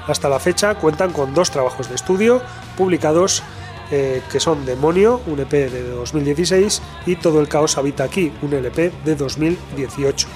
[0.07, 2.43] Hasta la fecha cuentan con dos trabajos de estudio
[2.77, 3.43] publicados
[3.91, 8.53] eh, que son Demonio, un EP de 2016, y Todo el Caos Habita aquí, un
[8.53, 10.29] LP de 2018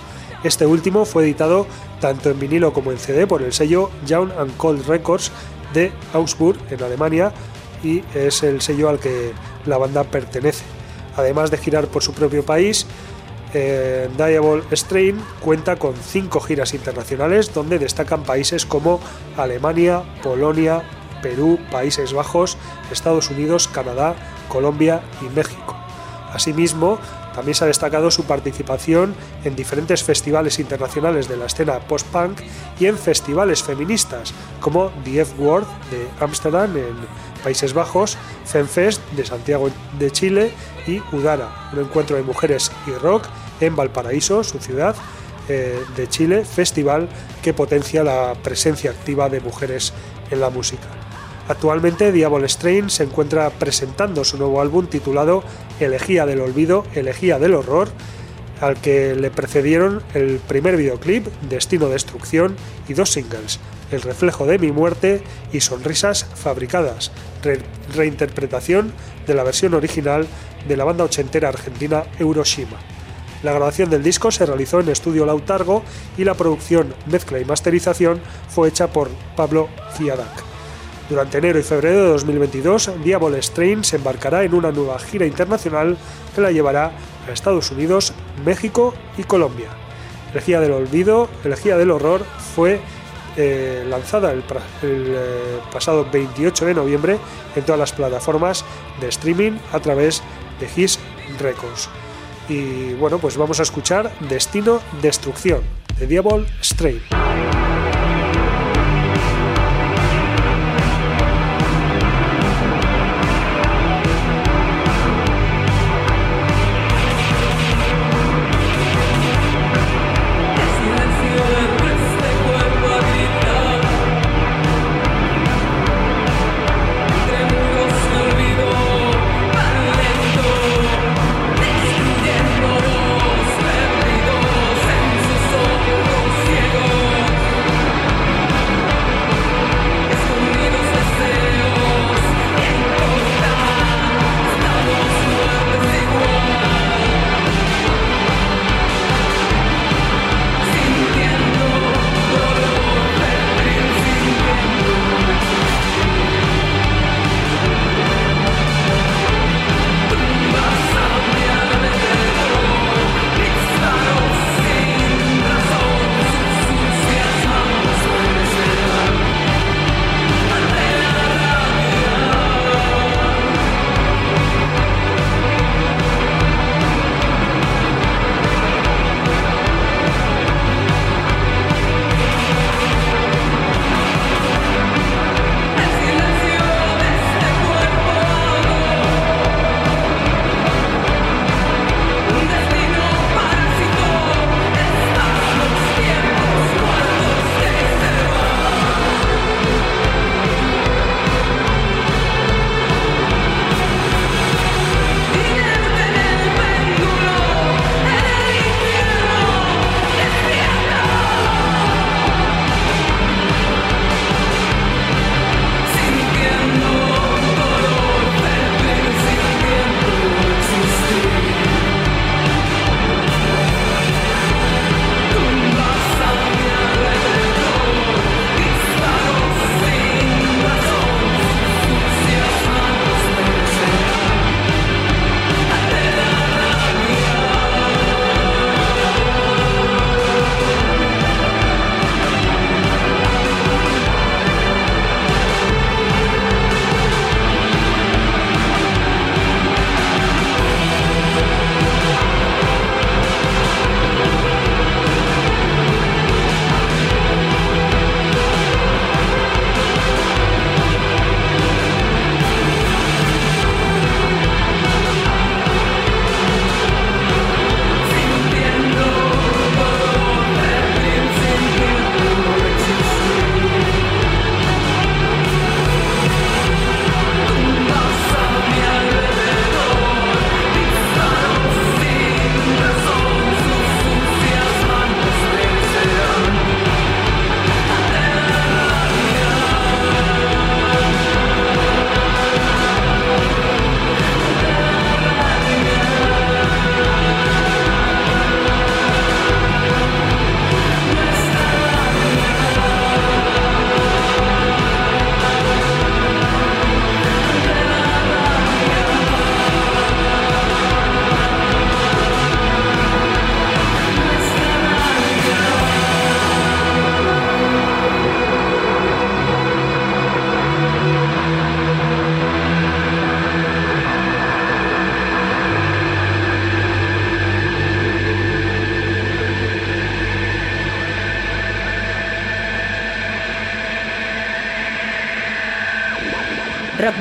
[0.47, 1.67] este último fue editado
[2.01, 5.31] tanto en vinilo como en CD por el sello Young and Cold Records
[5.73, 7.33] de Augsburg, en Alemania,
[7.83, 9.33] y es el sello al que
[9.67, 10.65] la banda pertenece.
[11.17, 12.87] Además de girar por su propio país,
[13.55, 19.01] eh, Diable Strain cuenta con cinco giras internacionales donde destacan países como
[19.37, 20.83] Alemania, Polonia,
[21.23, 22.59] Perú, Países Bajos,
[22.91, 24.15] Estados Unidos, Canadá,
[24.49, 25.75] Colombia y México.
[26.33, 26.99] Asimismo,
[27.37, 29.15] también se ha destacado su participación
[29.45, 32.41] en diferentes festivales internacionales de la escena post-punk
[32.81, 36.97] y en festivales feministas como The F-Word de Ámsterdam en
[37.45, 38.17] Países Bajos,
[38.47, 40.51] FemFest de Santiago de Chile
[40.87, 43.27] y Udara, un encuentro de mujeres y rock
[43.61, 44.97] en Valparaíso, su ciudad
[45.51, 47.07] eh, de Chile, festival
[47.43, 49.93] que potencia la presencia activa de mujeres
[50.31, 50.89] en la música.
[51.49, 55.45] Actualmente Diablo Strain se encuentra presentando su nuevo álbum titulado
[55.81, 57.89] Elegía del Olvido, Elegía del Horror,
[58.61, 62.57] al que le precedieron el primer videoclip, Destino Destrucción,
[62.89, 63.61] y dos singles,
[63.91, 65.23] El reflejo de mi muerte
[65.53, 67.13] y Sonrisas fabricadas,
[67.95, 68.93] reinterpretación
[69.27, 70.27] de la versión original
[70.67, 72.79] de la banda ochentera argentina Euroshima.
[73.43, 75.83] La grabación del disco se realizó en Estudio Lautargo
[76.17, 80.46] y la producción, mezcla y masterización fue hecha por Pablo Fiadak.
[81.09, 85.97] Durante enero y febrero de 2022, Diablo Strain se embarcará en una nueva gira internacional
[86.35, 86.91] que la llevará
[87.29, 88.13] a Estados Unidos,
[88.45, 89.69] México y Colombia.
[90.33, 92.81] Elegía del Olvido, Elegía del Horror fue
[93.37, 94.43] eh, lanzada el,
[94.83, 97.19] eh, pasado 28 de noviembre
[97.55, 98.65] en todas las plataformas
[99.01, 100.23] de streaming a través
[100.59, 100.99] de His
[101.39, 101.89] Records.
[102.49, 105.61] Y bueno, pues vamos a escuchar Destino Destrucción
[105.99, 107.01] de Diablo Strain.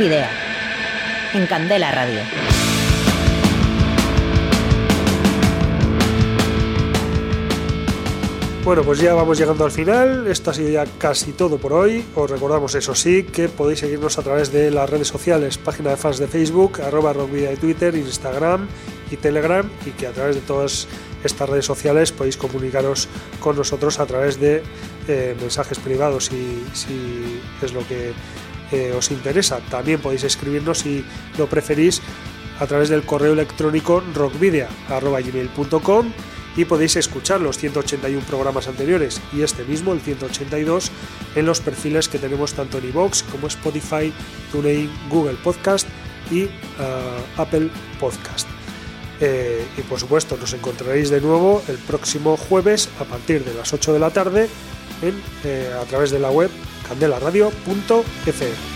[0.05, 0.27] Video.
[1.33, 2.19] En Candela Radio.
[8.63, 10.27] Bueno, pues ya vamos llegando al final.
[10.27, 12.05] Esto ha sido ya casi todo por hoy.
[12.13, 15.97] Os recordamos, eso sí, que podéis seguirnos a través de las redes sociales, página de
[15.97, 18.67] fans de Facebook, arroba rockvidea de Twitter, Instagram
[19.09, 20.87] y Telegram, y que a través de todas
[21.23, 23.07] estas redes sociales podéis comunicaros
[23.39, 24.61] con nosotros a través de
[25.07, 26.63] eh, mensajes privados si,
[27.61, 28.13] es lo que
[28.71, 29.59] eh, os interesa.
[29.69, 31.03] También podéis escribirnos si
[31.37, 32.01] lo preferís
[32.59, 36.11] a través del correo electrónico rockvidea.gmail.com
[36.57, 40.91] y podéis escuchar los 181 programas anteriores y este mismo, el 182,
[41.35, 44.13] en los perfiles que tenemos tanto en iVoox como Spotify,
[44.51, 45.87] TuneIn, Google Podcast
[46.31, 46.49] y uh,
[47.37, 48.47] Apple Podcast.
[49.21, 53.73] Eh, y por supuesto nos encontraréis de nuevo el próximo jueves a partir de las
[53.73, 54.49] 8 de la tarde
[55.01, 56.51] en, eh, a través de la web
[56.87, 58.75] candelaradio.fm.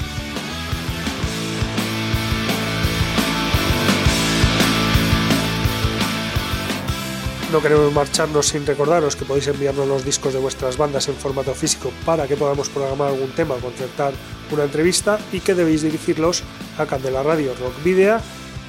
[7.52, 11.56] No queremos marcharnos sin recordaros que podéis enviarnos los discos de vuestras bandas en formato
[11.56, 14.14] físico para que podamos programar algún tema o concertar
[14.52, 16.44] una entrevista y que debéis dirigirlos
[16.78, 18.20] a Candela Radio Rock Video,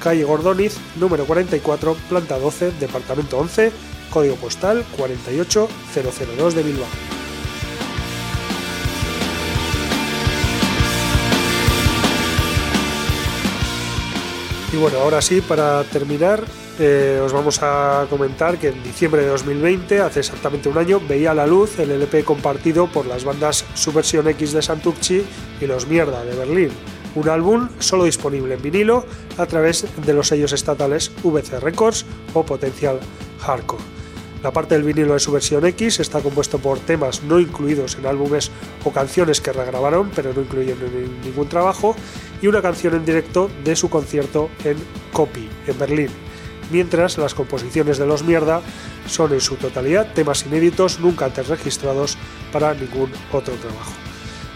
[0.01, 3.71] calle Gordoniz, número 44, planta 12, departamento 11,
[4.09, 7.20] código postal 48002 de Bilbao.
[14.73, 16.41] Y bueno, ahora sí, para terminar,
[16.79, 21.33] eh, os vamos a comentar que en diciembre de 2020, hace exactamente un año, veía
[21.33, 25.23] la luz el LP compartido por las bandas Subversión X de Santucci
[25.59, 26.69] y Los Mierda de Berlín.
[27.15, 29.05] Un álbum solo disponible en vinilo
[29.37, 32.97] a través de los sellos estatales VC Records o Potential
[33.41, 34.00] Hardcore.
[34.43, 38.07] La parte del vinilo de su versión X está compuesto por temas no incluidos en
[38.07, 38.49] álbumes
[38.83, 41.95] o canciones que regrabaron, pero no incluyendo en ningún trabajo,
[42.41, 44.77] y una canción en directo de su concierto en
[45.13, 46.09] Copy, en Berlín.
[46.71, 48.61] Mientras las composiciones de Los Mierda
[49.05, 52.17] son en su totalidad temas inéditos nunca antes registrados
[52.51, 53.91] para ningún otro trabajo.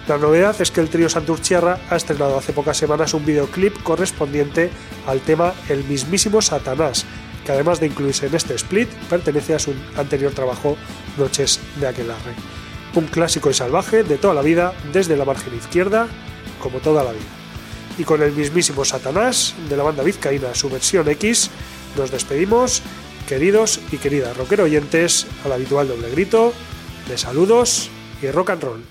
[0.08, 4.70] La novedad es que el trío Santurciarra ha estrenado hace pocas semanas un videoclip correspondiente
[5.08, 7.06] al tema El mismísimo Satanás,
[7.46, 10.76] que además de incluirse en este split, pertenece a su anterior trabajo
[11.18, 12.34] Noches de Aquelarre.
[12.96, 16.08] Un clásico y salvaje de toda la vida, desde la margen izquierda,
[16.62, 17.24] como toda la vida.
[17.98, 21.52] Y con el mismísimo Satanás, de la banda vizcaína, su versión X,
[21.96, 22.82] nos despedimos,
[23.28, 26.54] queridos y queridas rockero oyentes, al habitual doble grito,
[27.08, 27.90] de saludos
[28.22, 28.84] y rock and roll.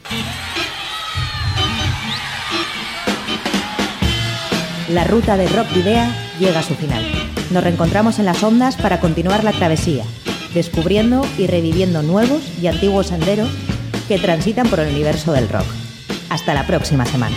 [4.90, 7.23] La ruta de Rock Idea llega a su final.
[7.50, 10.04] Nos reencontramos en las ondas para continuar la travesía,
[10.54, 13.50] descubriendo y reviviendo nuevos y antiguos senderos
[14.08, 15.66] que transitan por el universo del rock.
[16.30, 17.36] Hasta la próxima semana.